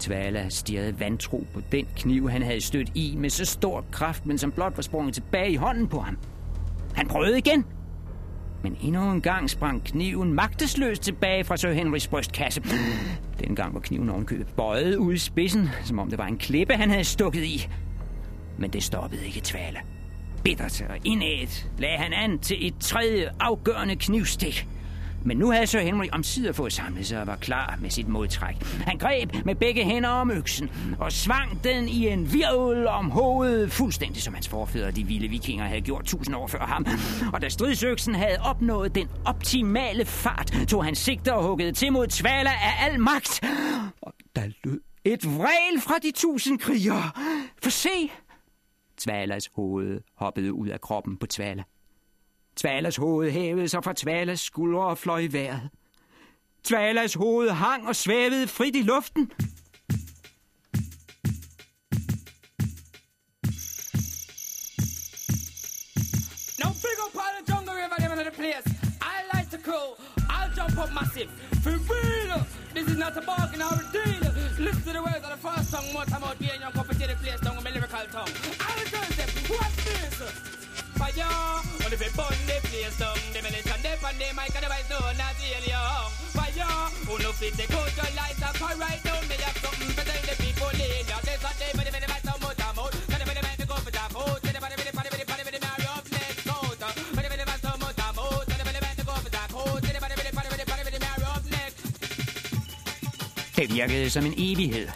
Tvala 0.00 0.48
stirrede 0.48 1.00
vantro 1.00 1.46
på 1.54 1.60
den 1.72 1.86
kniv, 1.96 2.30
han 2.30 2.42
havde 2.42 2.60
stødt 2.60 2.90
i 2.94 3.14
med 3.18 3.30
så 3.30 3.44
stor 3.44 3.84
kraft, 3.92 4.26
men 4.26 4.38
som 4.38 4.52
blot 4.52 4.76
var 4.76 4.82
sprunget 4.82 5.14
tilbage 5.14 5.50
i 5.50 5.56
hånden 5.56 5.88
på 5.88 6.00
ham. 6.00 6.18
Han 6.94 7.08
prøvede 7.08 7.38
igen, 7.38 7.64
men 8.66 8.76
endnu 8.82 9.10
en 9.10 9.20
gang 9.20 9.50
sprang 9.50 9.84
kniven 9.84 10.32
magtesløst 10.32 11.02
tilbage 11.02 11.44
fra 11.44 11.56
Sir 11.56 11.72
Henrys 11.72 12.06
brystkasse. 12.08 12.62
Dengang 13.40 13.74
var 13.74 13.80
kniven 13.80 14.10
ovenkøbet 14.10 14.46
bøjet 14.56 14.96
ud 14.96 15.14
i 15.14 15.18
spidsen, 15.18 15.68
som 15.84 15.98
om 15.98 16.10
det 16.10 16.18
var 16.18 16.26
en 16.26 16.38
klippe, 16.38 16.74
han 16.74 16.90
havde 16.90 17.04
stukket 17.04 17.44
i. 17.44 17.68
Men 18.58 18.70
det 18.70 18.82
stoppede 18.82 19.26
ikke 19.26 19.40
Tvale. 19.44 19.78
Bittert 20.44 20.84
og 20.88 20.96
indædt 21.04 21.70
lagde 21.78 21.96
han 21.96 22.12
an 22.12 22.38
til 22.38 22.66
et 22.66 22.74
tredje 22.80 23.28
afgørende 23.40 23.96
knivstik. 23.96 24.68
Men 25.26 25.36
nu 25.36 25.50
havde 25.50 25.66
Sir 25.66 25.80
Henry 25.80 26.06
omsider 26.12 26.52
fået 26.52 26.72
samlet 26.72 27.06
sig 27.06 27.20
og 27.20 27.26
var 27.26 27.36
klar 27.36 27.78
med 27.80 27.90
sit 27.90 28.08
modtræk. 28.08 28.64
Han 28.64 28.98
greb 28.98 29.30
med 29.44 29.54
begge 29.54 29.84
hænder 29.84 30.08
om 30.08 30.30
øksen 30.30 30.70
og 30.98 31.12
svang 31.12 31.64
den 31.64 31.88
i 31.88 32.08
en 32.08 32.32
virvel 32.32 32.86
om 32.86 33.10
hovedet, 33.10 33.72
fuldstændig 33.72 34.22
som 34.22 34.34
hans 34.34 34.48
forfædre, 34.48 34.90
de 34.90 35.04
vilde 35.04 35.28
vikinger, 35.28 35.64
havde 35.64 35.80
gjort 35.80 36.04
tusind 36.04 36.36
år 36.36 36.46
før 36.46 36.66
ham. 36.66 36.86
Og 37.32 37.42
da 37.42 37.48
stridsøksen 37.48 38.14
havde 38.14 38.36
opnået 38.44 38.94
den 38.94 39.08
optimale 39.24 40.04
fart, 40.04 40.54
tog 40.68 40.84
han 40.84 40.94
sigte 40.94 41.34
og 41.34 41.44
huggede 41.48 41.72
til 41.72 41.92
mod 41.92 42.06
Tvala 42.06 42.50
af 42.50 42.86
al 42.90 43.00
magt. 43.00 43.40
Og 44.02 44.12
der 44.36 44.42
lød 44.64 44.80
et 45.04 45.24
vrel 45.24 45.80
fra 45.80 45.94
de 46.02 46.12
tusind 46.14 46.58
krigere. 46.58 47.10
For 47.62 47.70
se! 47.70 48.10
Tvalas 48.98 49.50
hoved 49.54 50.00
hoppede 50.16 50.52
ud 50.52 50.68
af 50.68 50.80
kroppen 50.80 51.16
på 51.16 51.26
Tvala. 51.26 51.62
Tvalas 52.56 52.96
hoved 52.96 53.30
hævede 53.30 53.68
sig 53.68 53.84
fra 53.84 53.92
Tvalas 53.92 54.40
skuldre 54.40 54.84
og 54.84 54.98
fløj 54.98 55.18
i 55.18 55.32
vejret. 55.32 55.70
Tvalas 56.64 57.14
hoved 57.14 57.50
hang 57.50 57.88
og 57.88 57.96
svævede 57.96 58.48
frit 58.48 58.76
i 58.76 58.82
luften. 58.82 59.30
Now 66.62 66.70
big 66.84 66.98
up 67.04 67.14
all 67.22 67.32
the 67.38 67.52
jungle 67.52 67.74
river 67.74 67.96
them 67.98 68.18
in 68.18 68.24
the 68.24 68.36
place. 68.40 68.66
I 69.02 69.16
like 69.34 69.48
to 69.50 69.58
crow. 69.66 69.86
I'll 70.30 70.52
jump 70.58 70.78
up 70.82 70.90
massive. 71.00 71.30
For 71.62 71.76
real. 71.92 72.40
This 72.74 72.86
is 72.92 72.98
not 72.98 73.16
a 73.16 73.22
bargain 73.30 73.62
or 73.62 73.74
a 73.82 73.86
deal. 73.96 74.32
Listen 74.66 74.82
to 74.88 74.92
the 74.92 75.02
words 75.06 75.24
of 75.26 75.30
the 75.34 75.42
first 75.48 75.70
song. 75.72 75.84
More 75.92 76.06
time 76.12 76.24
out 76.24 76.38
being 76.38 76.60
young 76.60 76.72
Competitive 76.72 77.18
place 77.22 77.40
down 77.40 77.56
with 77.56 77.64
my 77.64 77.70
lyrical 77.70 78.06
tongue. 78.16 78.32
I'll 78.68 78.84
tell 78.92 79.10
them, 79.18 79.28
what's 79.48 79.76
this? 79.84 80.65
Fire. 81.00 81.28
Well, 81.80 81.92
if 81.92 82.02
it 82.06 82.12
burn 82.16 82.38
the 82.48 82.56
place 82.66 82.96
down, 82.98 83.18
the 83.32 83.40
militant 83.44 83.82
deaf 83.84 84.04
and 84.08 84.18
the 84.20 84.28
mic 84.38 84.54
and 84.56 84.64
the 84.64 84.68
otherwise 84.68 84.88
known 84.90 85.20
as 85.26 85.38
alien. 85.44 85.82
Fire. 86.36 86.72
Who 87.06 87.14
no 87.22 87.30
fit 87.38 87.54
the 87.58 87.66
coat 87.72 87.92
your 87.98 88.10
lights 88.18 88.42
up 88.42 88.56
right 88.60 89.02
down. 89.06 89.22
Me 89.28 89.36
have 89.46 89.58
something 89.64 89.90
to 89.96 90.02
tell 90.08 90.22
the 90.28 90.34
people 90.42 90.72
in 90.84 91.06
ya. 91.10 91.16
There's 91.26 91.44
a 91.48 91.52
day, 91.60 91.70
but 91.76 91.84
the 91.86 91.92
minute 91.96 92.12
I 92.16 92.20
come 92.26 92.44
out, 92.48 92.60
I'm 92.66 92.78
out. 92.82 92.92
Can 93.10 93.18
the 93.20 93.26
minute 93.30 93.46
I 93.50 93.64
go 93.70 93.76
for 93.84 93.92
that 93.96 94.10
out. 94.16 94.38
Can 94.44 94.52
the 94.56 94.60
minute, 94.64 94.78
minute, 94.80 94.94
minute, 94.96 95.12
minute, 95.14 95.28
minute, 95.30 95.46
minute, 95.48 95.62
minute, 95.66 95.90
up 95.96 96.04
next 96.16 96.48
out. 96.56 96.78
But 97.14 97.22
the 97.24 97.30
minute 97.34 97.48
I 97.54 97.56
come 97.66 97.82
out, 97.86 97.98
I'm 98.06 98.18
out. 98.24 98.44
Can 98.48 98.58
the 98.60 98.64
minute 98.68 98.84
I 98.90 98.92
go 99.08 99.14
for 99.24 99.32
that 99.36 99.50
out. 99.60 99.80
Can 99.84 99.92
the 99.96 100.00
minute, 100.04 100.18
minute, 100.20 100.34
minute, 100.38 100.50
minute, 100.52 100.68
minute, 100.72 100.96
minute, 100.96 101.26
up 101.34 101.44
next. 101.56 101.80
Det 103.56 103.64
virkede 103.70 104.10
som 104.10 104.26
en 104.26 104.34
evighed. 104.36 104.88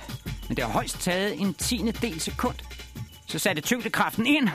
Men 0.48 0.56
det 0.56 0.64
har 0.64 0.72
højst 0.72 0.96
taget 1.00 1.40
en 1.40 1.54
tiende 1.54 1.92
del 1.92 2.20
sekund. 2.20 2.56
Så 3.26 3.38
satte 3.38 3.62
tyngdekraften 3.62 4.26
ind, 4.26 4.48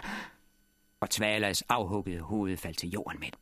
og 1.16 1.18
Tvalas 1.18 1.62
afhuggede 1.70 2.20
hoved 2.20 2.58
faldt 2.58 2.78
til 2.78 2.90
jorden 2.90 3.20
med 3.20 3.28
et 3.28 3.38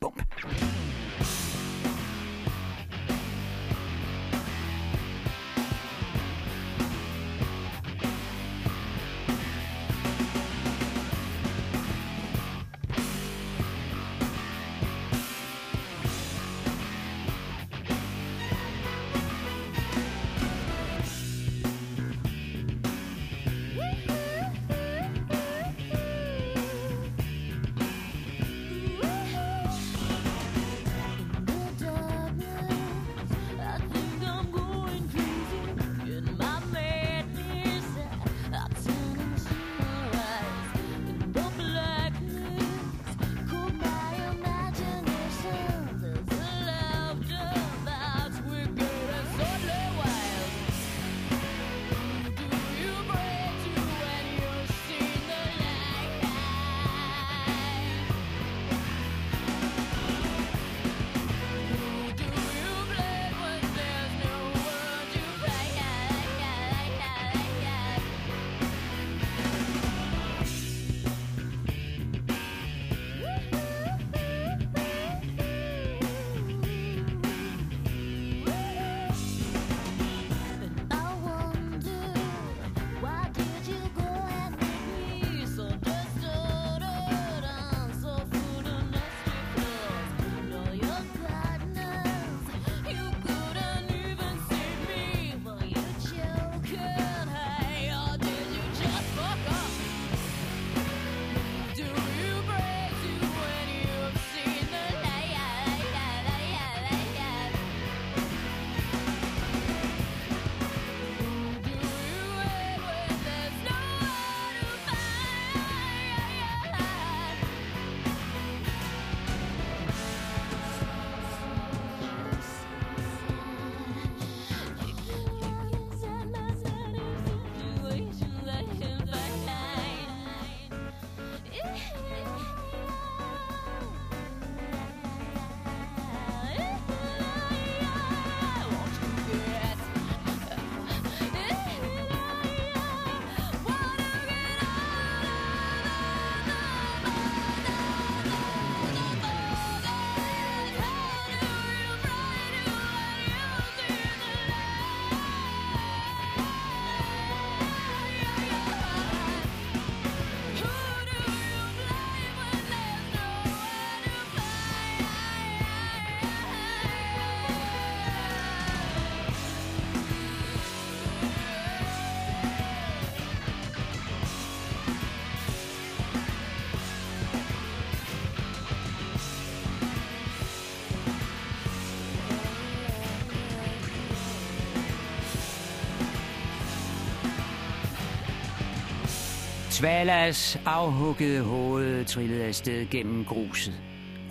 Svalas 189.84 190.60
afhuggede 190.66 191.44
hoved 191.44 192.06
trillede 192.06 192.44
afsted 192.44 192.90
gennem 192.90 193.26
gruset. 193.26 193.74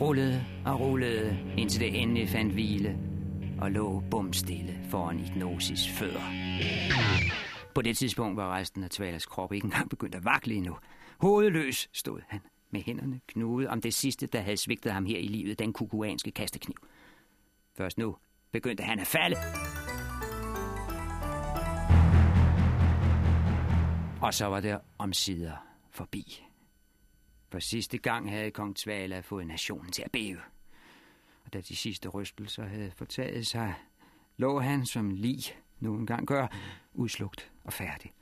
rullede 0.00 0.44
og 0.66 0.80
rullede, 0.80 1.38
indtil 1.57 1.80
det 1.80 2.03
endelig 2.03 2.28
fandt 2.28 2.53
hvile 2.53 2.98
og 3.61 3.70
lå 3.70 4.03
bumstille 4.11 4.78
foran 4.90 5.20
Ignosis 5.20 5.88
fødder. 5.88 6.20
På 7.74 7.82
det 7.82 7.96
tidspunkt 7.96 8.36
var 8.36 8.57
resten 8.57 8.84
af 8.84 8.90
Tvalas 8.90 9.26
krop 9.26 9.53
ikke 9.53 9.64
engang 9.64 9.90
begyndt 9.90 10.14
at 10.14 10.24
vakle 10.24 10.55
endnu. 10.55 10.76
Hovedløs 11.18 11.88
stod 11.92 12.20
han, 12.28 12.40
med 12.70 12.80
hænderne 12.80 13.20
knudet 13.26 13.68
om 13.68 13.80
det 13.80 13.94
sidste, 13.94 14.26
der 14.26 14.40
havde 14.40 14.57
svigtet 14.57 14.92
ham 14.92 15.07
her 15.07 15.18
i 15.18 15.26
livet, 15.26 15.59
den 15.59 15.72
kukuanske 15.72 16.30
kastekniv. 16.30 16.76
Først 17.76 17.98
nu 17.98 18.16
begyndte 18.53 18.82
han 18.82 18.98
at 18.98 19.07
falde. 19.07 19.36
Og 24.23 24.35
så 24.35 24.47
var 24.47 24.61
det 24.61 24.81
omsider 24.99 25.57
forbi. 25.91 26.45
For 27.49 27.59
sidste 27.59 27.99
gang 27.99 28.31
havde 28.31 28.51
kong 28.51 28.77
Tvala 28.77 29.20
fået 29.20 29.47
nationen 29.47 29.93
til 29.93 30.03
at 30.03 30.11
bæve. 30.11 30.41
Og 31.45 31.53
da 31.53 31.61
de 31.61 31.77
sidste 31.77 32.09
rystelser 32.09 32.64
havde 32.64 32.91
fortaget 32.91 33.47
sig, 33.47 33.75
lå 34.37 34.61
han 34.61 34.87
som 34.87 35.11
lig 35.11 35.39
nu 35.81 35.95
engang 35.95 36.27
gør, 36.27 36.47
udslugt 36.95 37.53
og 37.64 37.73
færdig. 37.73 38.12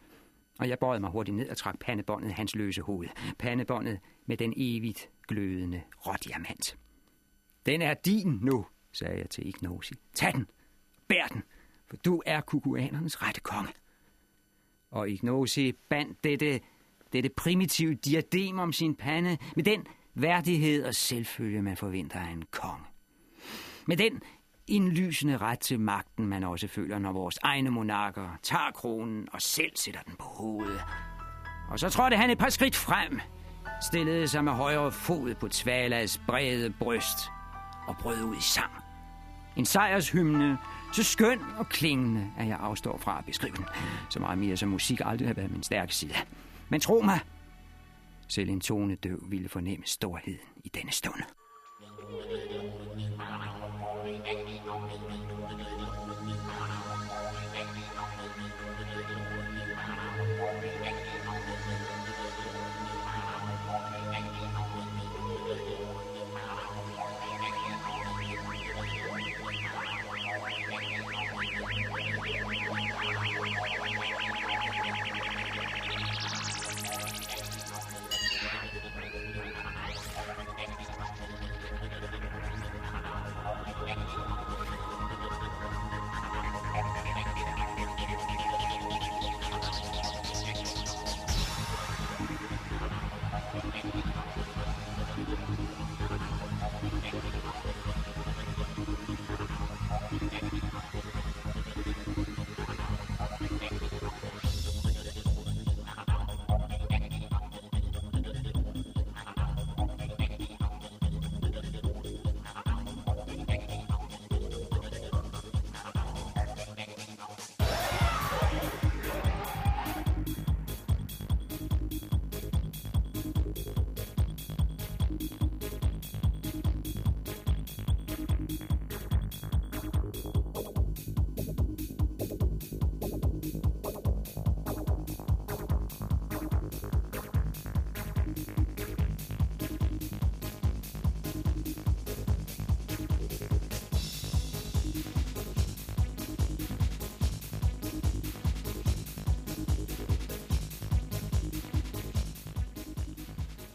Og 0.58 0.68
jeg 0.68 0.78
bøjede 0.78 1.00
mig 1.00 1.10
hurtigt 1.10 1.36
ned 1.36 1.48
og 1.48 1.56
trak 1.56 1.78
pandebåndet 1.80 2.32
hans 2.32 2.54
løse 2.54 2.82
hoved. 2.82 3.08
Pandebåndet 3.38 4.00
med 4.26 4.36
den 4.36 4.54
evigt 4.56 5.08
glødende 5.28 5.82
rådiamant. 6.06 6.78
Den 7.66 7.82
er 7.82 7.94
din 7.94 8.38
nu, 8.42 8.66
sagde 8.92 9.18
jeg 9.18 9.30
til 9.30 9.46
Ignosi. 9.48 9.94
Tag 10.14 10.32
den, 10.32 10.46
bær 11.08 11.26
den, 11.26 11.42
for 11.86 11.96
du 11.96 12.22
er 12.26 12.40
kukuanernes 12.40 13.22
rette 13.22 13.40
konge. 13.40 13.72
Og 14.90 15.10
Ignosi 15.10 15.72
bandt 15.72 16.24
dette, 16.24 16.60
dette 17.12 17.28
primitive 17.36 17.94
diadem 17.94 18.58
om 18.58 18.72
sin 18.72 18.94
pande 18.94 19.38
med 19.56 19.64
den 19.64 19.86
værdighed 20.14 20.84
og 20.84 20.94
selvfølge, 20.94 21.62
man 21.62 21.76
forventer 21.76 22.20
af 22.20 22.30
en 22.30 22.44
konge. 22.50 22.84
Med 23.86 23.96
den 23.96 24.22
indlysende 24.66 25.36
ret 25.36 25.58
til 25.58 25.80
magten, 25.80 26.26
man 26.26 26.44
også 26.44 26.68
føler, 26.68 26.98
når 26.98 27.12
vores 27.12 27.38
egne 27.42 27.70
monarker 27.70 28.38
tager 28.42 28.70
kronen 28.74 29.28
og 29.32 29.42
selv 29.42 29.70
sætter 29.74 30.00
den 30.00 30.14
på 30.18 30.24
hovedet. 30.24 30.80
Og 31.70 31.78
så 31.78 31.88
trådte 31.88 32.16
han 32.16 32.30
et 32.30 32.38
par 32.38 32.48
skridt 32.48 32.76
frem, 32.76 33.20
stillede 33.82 34.28
sig 34.28 34.44
med 34.44 34.52
højre 34.52 34.92
fod 34.92 35.34
på 35.34 35.48
Tvalas 35.48 36.20
brede 36.26 36.74
bryst 36.78 37.18
og 37.86 37.96
brød 38.00 38.22
ud 38.22 38.36
i 38.36 38.42
sang. 38.42 38.72
En 39.56 39.64
sejrshymne, 39.64 40.58
så 40.92 41.02
skøn 41.02 41.40
og 41.58 41.68
klingende, 41.68 42.32
at 42.38 42.48
jeg 42.48 42.58
afstår 42.60 42.98
fra 42.98 43.18
at 43.18 43.24
beskrive 43.24 43.56
den. 43.56 43.64
Så 44.10 44.20
meget 44.20 44.38
mere 44.38 44.56
som 44.56 44.68
musik 44.68 45.00
aldrig 45.04 45.28
har 45.28 45.34
været 45.34 45.50
min 45.50 45.62
stærke 45.62 45.94
side. 45.94 46.14
Men 46.68 46.80
tro 46.80 47.00
mig, 47.00 47.20
selv 48.28 48.48
en 48.50 48.60
tonedøv 48.60 49.22
ville 49.28 49.48
fornemme 49.48 49.86
storheden 49.86 50.40
i 50.64 50.68
denne 50.68 50.92
stund. 50.92 51.22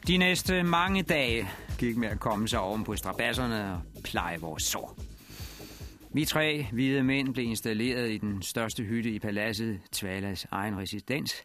De 0.08 0.18
næste 0.18 0.64
mange 0.64 1.04
dage 1.04 1.50
gik 1.78 1.98
med 1.98 2.08
at 2.08 2.20
komme 2.20 2.48
sig 2.48 2.60
oven 2.60 2.84
på 2.84 2.96
strabasserne 2.96 3.74
og 3.74 3.82
pleje 4.04 4.40
vores 4.40 4.64
sår. 4.64 4.98
Vi 6.14 6.26
tre 6.26 6.68
hvide 6.74 7.04
mænd 7.04 7.34
blev 7.34 7.46
installeret 7.46 8.12
i 8.12 8.18
den 8.18 8.42
største 8.42 8.84
hytte 8.84 9.12
i 9.12 9.20
paladset, 9.20 9.80
Tvalas 9.92 10.48
egen 10.52 10.78
residens. 10.78 11.44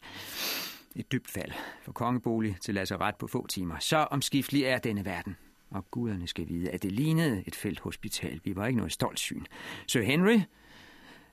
Et 0.96 1.12
dybt 1.12 1.30
fald 1.30 1.52
for 1.82 1.92
kongebolig 1.92 2.56
til 2.60 2.74
lazaret 2.74 3.16
på 3.16 3.26
få 3.26 3.46
timer. 3.46 3.78
Så 3.78 3.96
omskiftelig 3.96 4.62
er 4.62 4.78
denne 4.78 5.04
verden. 5.04 5.36
Og 5.70 5.90
guderne 5.90 6.26
skal 6.26 6.48
vide, 6.48 6.70
at 6.70 6.82
det 6.82 6.92
lignede 6.92 7.44
et 7.46 7.54
felthospital. 7.54 8.40
Vi 8.44 8.56
var 8.56 8.66
ikke 8.66 8.76
noget 8.76 8.92
stolt 8.92 9.18
syn. 9.18 9.44
Sir 9.86 10.02
Henry 10.02 10.40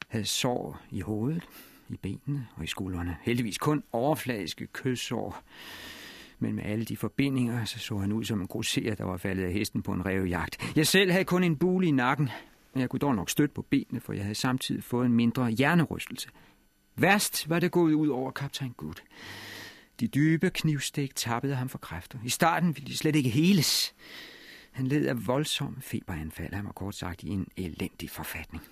havde 0.07 0.25
sår 0.25 0.79
i 0.91 1.01
hovedet, 1.01 1.43
i 1.89 1.97
benene 1.97 2.47
og 2.55 2.63
i 2.63 2.67
skuldrene. 2.67 3.17
Heldigvis 3.21 3.57
kun 3.57 3.83
overfladiske 3.91 4.67
kødsår 4.67 5.43
men 6.39 6.55
med 6.55 6.63
alle 6.63 6.85
de 6.85 6.97
forbindinger, 6.97 7.65
så 7.65 7.79
så 7.79 7.97
han 7.97 8.11
ud 8.11 8.23
som 8.23 8.41
en 8.41 8.47
grosser, 8.47 8.95
der 8.95 9.03
var 9.03 9.17
faldet 9.17 9.43
af 9.43 9.53
hesten 9.53 9.81
på 9.81 9.91
en 9.91 10.05
revjagt. 10.05 10.71
Jeg 10.75 10.87
selv 10.87 11.11
havde 11.11 11.25
kun 11.25 11.43
en 11.43 11.57
bule 11.57 11.87
i 11.87 11.91
nakken, 11.91 12.29
men 12.73 12.81
jeg 12.81 12.89
kunne 12.89 12.99
dog 12.99 13.15
nok 13.15 13.29
støtte 13.29 13.53
på 13.53 13.61
benene, 13.61 13.99
for 13.99 14.13
jeg 14.13 14.23
havde 14.23 14.35
samtidig 14.35 14.83
fået 14.83 15.05
en 15.05 15.13
mindre 15.13 15.49
hjernerystelse. 15.49 16.29
Værst 16.95 17.49
var 17.49 17.59
det 17.59 17.71
gået 17.71 17.93
ud 17.93 18.07
over 18.07 18.31
kaptajn 18.31 18.73
Gud. 18.77 18.93
De 19.99 20.07
dybe 20.07 20.49
knivstik 20.49 21.15
tappede 21.15 21.55
ham 21.55 21.69
for 21.69 21.77
kræfter. 21.77 22.19
I 22.25 22.29
starten 22.29 22.75
ville 22.75 22.87
de 22.87 22.97
slet 22.97 23.15
ikke 23.15 23.29
heles. 23.29 23.95
Han 24.71 24.87
led 24.87 25.05
af 25.05 25.27
voldsomme 25.27 25.81
feberanfald. 25.81 26.53
Han 26.53 26.65
var 26.65 26.71
kort 26.71 26.95
sagt 26.95 27.23
i 27.23 27.29
en 27.29 27.47
elendig 27.57 28.09
forfatning. 28.09 28.63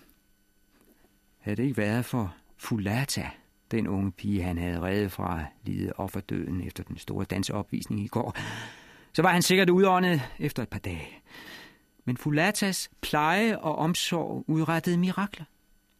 Havde 1.39 1.57
det 1.57 1.63
ikke 1.63 1.77
været 1.77 2.05
for 2.05 2.35
Fulata, 2.57 3.29
den 3.71 3.87
unge 3.87 4.11
pige, 4.11 4.43
han 4.43 4.57
havde 4.57 4.81
reddet 4.81 5.11
fra 5.11 5.43
lide 5.63 5.93
offerdøden 5.93 6.61
efter 6.61 6.83
den 6.83 6.97
store 6.97 7.25
dansopvisning 7.25 8.01
i 8.01 8.07
går, 8.07 8.37
så 9.13 9.21
var 9.21 9.31
han 9.31 9.41
sikkert 9.41 9.69
udåndet 9.69 10.21
efter 10.39 10.63
et 10.63 10.69
par 10.69 10.79
dage. 10.79 11.07
Men 12.05 12.17
Fulatas 12.17 12.89
pleje 13.01 13.57
og 13.57 13.75
omsorg 13.75 14.43
udrettede 14.47 14.97
mirakler. 14.97 15.45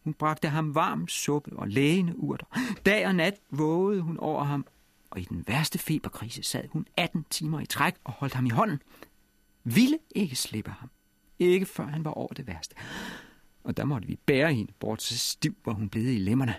Hun 0.04 0.14
bragte 0.14 0.48
ham 0.48 0.74
varm 0.74 1.08
suppe 1.08 1.56
og 1.56 1.68
lægende 1.68 2.18
urter. 2.18 2.46
Dag 2.86 3.06
og 3.06 3.14
nat 3.14 3.34
vågede 3.50 4.00
hun 4.00 4.18
over 4.18 4.44
ham, 4.44 4.66
og 5.10 5.20
i 5.20 5.24
den 5.24 5.44
værste 5.46 5.78
feberkrise 5.78 6.42
sad 6.42 6.68
hun 6.68 6.86
18 6.96 7.24
timer 7.30 7.60
i 7.60 7.66
træk 7.66 7.94
og 8.04 8.12
holdt 8.12 8.34
ham 8.34 8.46
i 8.46 8.50
hånden. 8.50 8.82
Ville 9.64 9.98
ikke 10.14 10.36
slippe 10.36 10.70
ham. 10.70 10.90
Ikke 11.38 11.66
før 11.66 11.86
han 11.86 12.04
var 12.04 12.10
over 12.10 12.32
det 12.34 12.46
værste. 12.46 12.74
Og 13.64 13.76
der 13.76 13.84
måtte 13.84 14.08
vi 14.08 14.16
bære 14.26 14.54
hende 14.54 14.72
bort, 14.80 15.02
så 15.02 15.18
stiv 15.18 15.56
var 15.64 15.72
hun 15.72 15.88
blevet 15.88 16.12
i 16.12 16.18
lemmerne. 16.18 16.54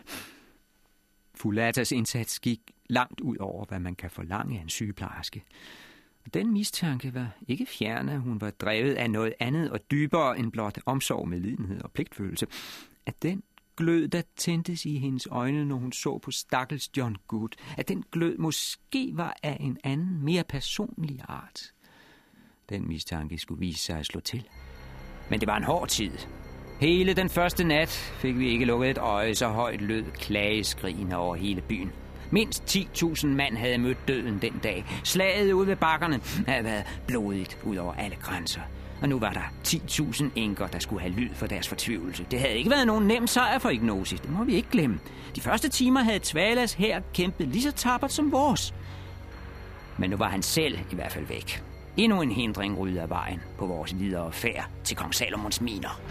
Fulatas 1.38 1.92
indsats 1.92 2.40
gik 2.40 2.62
langt 2.90 3.22
ud 3.22 3.38
over, 3.38 3.66
hvad 3.66 3.80
man 3.80 3.96
kan 3.96 4.10
forlange 4.10 4.58
af 4.58 4.62
en 4.62 4.70
sygeplejerske. 4.70 5.44
Den 6.34 6.54
mistanke 6.54 7.14
var 7.14 7.30
ikke 7.48 7.66
fjerne, 7.66 8.20
hun 8.20 8.42
var 8.42 8.50
drevet 8.50 8.94
af 8.96 9.10
noget 9.10 9.34
andet 9.40 9.72
og 9.72 9.92
dybere 9.92 10.40
end 10.40 10.52
blot 10.52 10.80
omsorg 10.86 11.28
med 11.28 11.40
lidenhed 11.40 11.82
og 11.82 11.92
pligtfølelse. 11.92 12.48
At 13.06 13.24
den 13.24 13.44
glød, 13.78 14.08
der 14.08 14.22
tændtes 14.36 14.86
i 14.86 14.98
hendes 14.98 15.28
øjne, 15.32 15.66
når 15.66 15.76
hun 15.76 15.92
så 15.92 16.18
på 16.18 16.32
stakkels 16.32 16.98
John 16.98 17.16
Good, 17.28 17.50
at 17.78 17.88
den 17.88 18.04
glød 18.12 18.38
måske 18.38 19.12
var 19.14 19.38
af 19.44 19.58
en 19.60 19.78
anden, 19.84 20.24
mere 20.24 20.44
personlig 20.44 21.20
art. 21.28 21.74
Den 22.70 22.88
mistanke 22.88 23.38
skulle 23.38 23.60
vise 23.60 23.80
sig 23.80 24.00
at 24.00 24.06
slå 24.06 24.20
til. 24.20 24.48
Men 25.30 25.40
det 25.40 25.48
var 25.48 25.58
en 25.58 25.64
hård 25.64 25.88
tid. 25.88 26.12
Hele 26.80 27.14
den 27.14 27.30
første 27.30 27.64
nat 27.64 27.90
fik 28.20 28.40
vi 28.40 28.50
ikke 28.50 28.66
lukket 28.66 28.90
et 28.90 28.98
øje, 28.98 29.36
så 29.36 29.48
højt 29.48 29.82
lød 29.82 30.04
klageskrigene 30.04 31.18
over 31.18 31.36
hele 31.36 31.62
byen. 31.62 31.92
Mindst 32.32 32.78
10.000 32.78 33.28
mand 33.28 33.58
havde 33.58 33.78
mødt 33.78 34.08
døden 34.08 34.40
den 34.42 34.60
dag. 34.64 34.86
Slaget 35.04 35.52
ude 35.52 35.68
ved 35.68 35.76
bakkerne 35.76 36.20
havde 36.48 36.64
været 36.64 36.84
blodigt 37.08 37.58
ud 37.64 37.76
over 37.76 37.94
alle 37.94 38.16
grænser. 38.16 38.62
Og 39.02 39.10
nu 39.10 39.20
var 39.20 39.34
der 39.34 39.54
10.000 39.68 40.26
enker, 40.36 40.68
der 40.68 40.80
skulle 40.80 41.02
have 41.02 41.14
lyd 41.14 41.30
for 41.34 41.48
deres 41.48 41.68
fortvivlelse. 41.68 42.26
Det 42.32 42.40
havde 42.40 42.58
ikke 42.58 42.70
været 42.70 42.88
nogen 42.88 43.08
nem 43.08 43.28
sejr 43.28 43.60
for 43.60 43.70
Ignosis, 43.70 44.20
det 44.20 44.30
må 44.30 44.44
vi 44.44 44.56
ikke 44.56 44.70
glemme. 44.72 45.00
De 45.36 45.42
første 45.42 45.70
timer 45.70 46.02
havde 46.02 46.20
Tvalas 46.24 46.74
her 46.74 47.02
kæmpet 47.14 47.48
lige 47.48 47.64
så 47.64 47.72
tappert 47.72 48.12
som 48.12 48.32
vores. 48.32 48.74
Men 49.98 50.10
nu 50.10 50.18
var 50.18 50.30
han 50.30 50.42
selv 50.42 50.80
i 50.92 50.96
hvert 50.96 51.12
fald 51.12 51.26
væk. 51.26 51.64
Endnu 51.98 52.22
en 52.22 52.32
hindring 52.32 52.80
ryddet 52.80 53.00
af 53.00 53.10
vejen 53.10 53.42
på 53.58 53.66
vores 53.66 54.00
videre 54.00 54.32
færd 54.32 54.70
til 54.84 54.98
kong 54.98 55.16
Salomons 55.16 55.62
miner. 55.62 56.02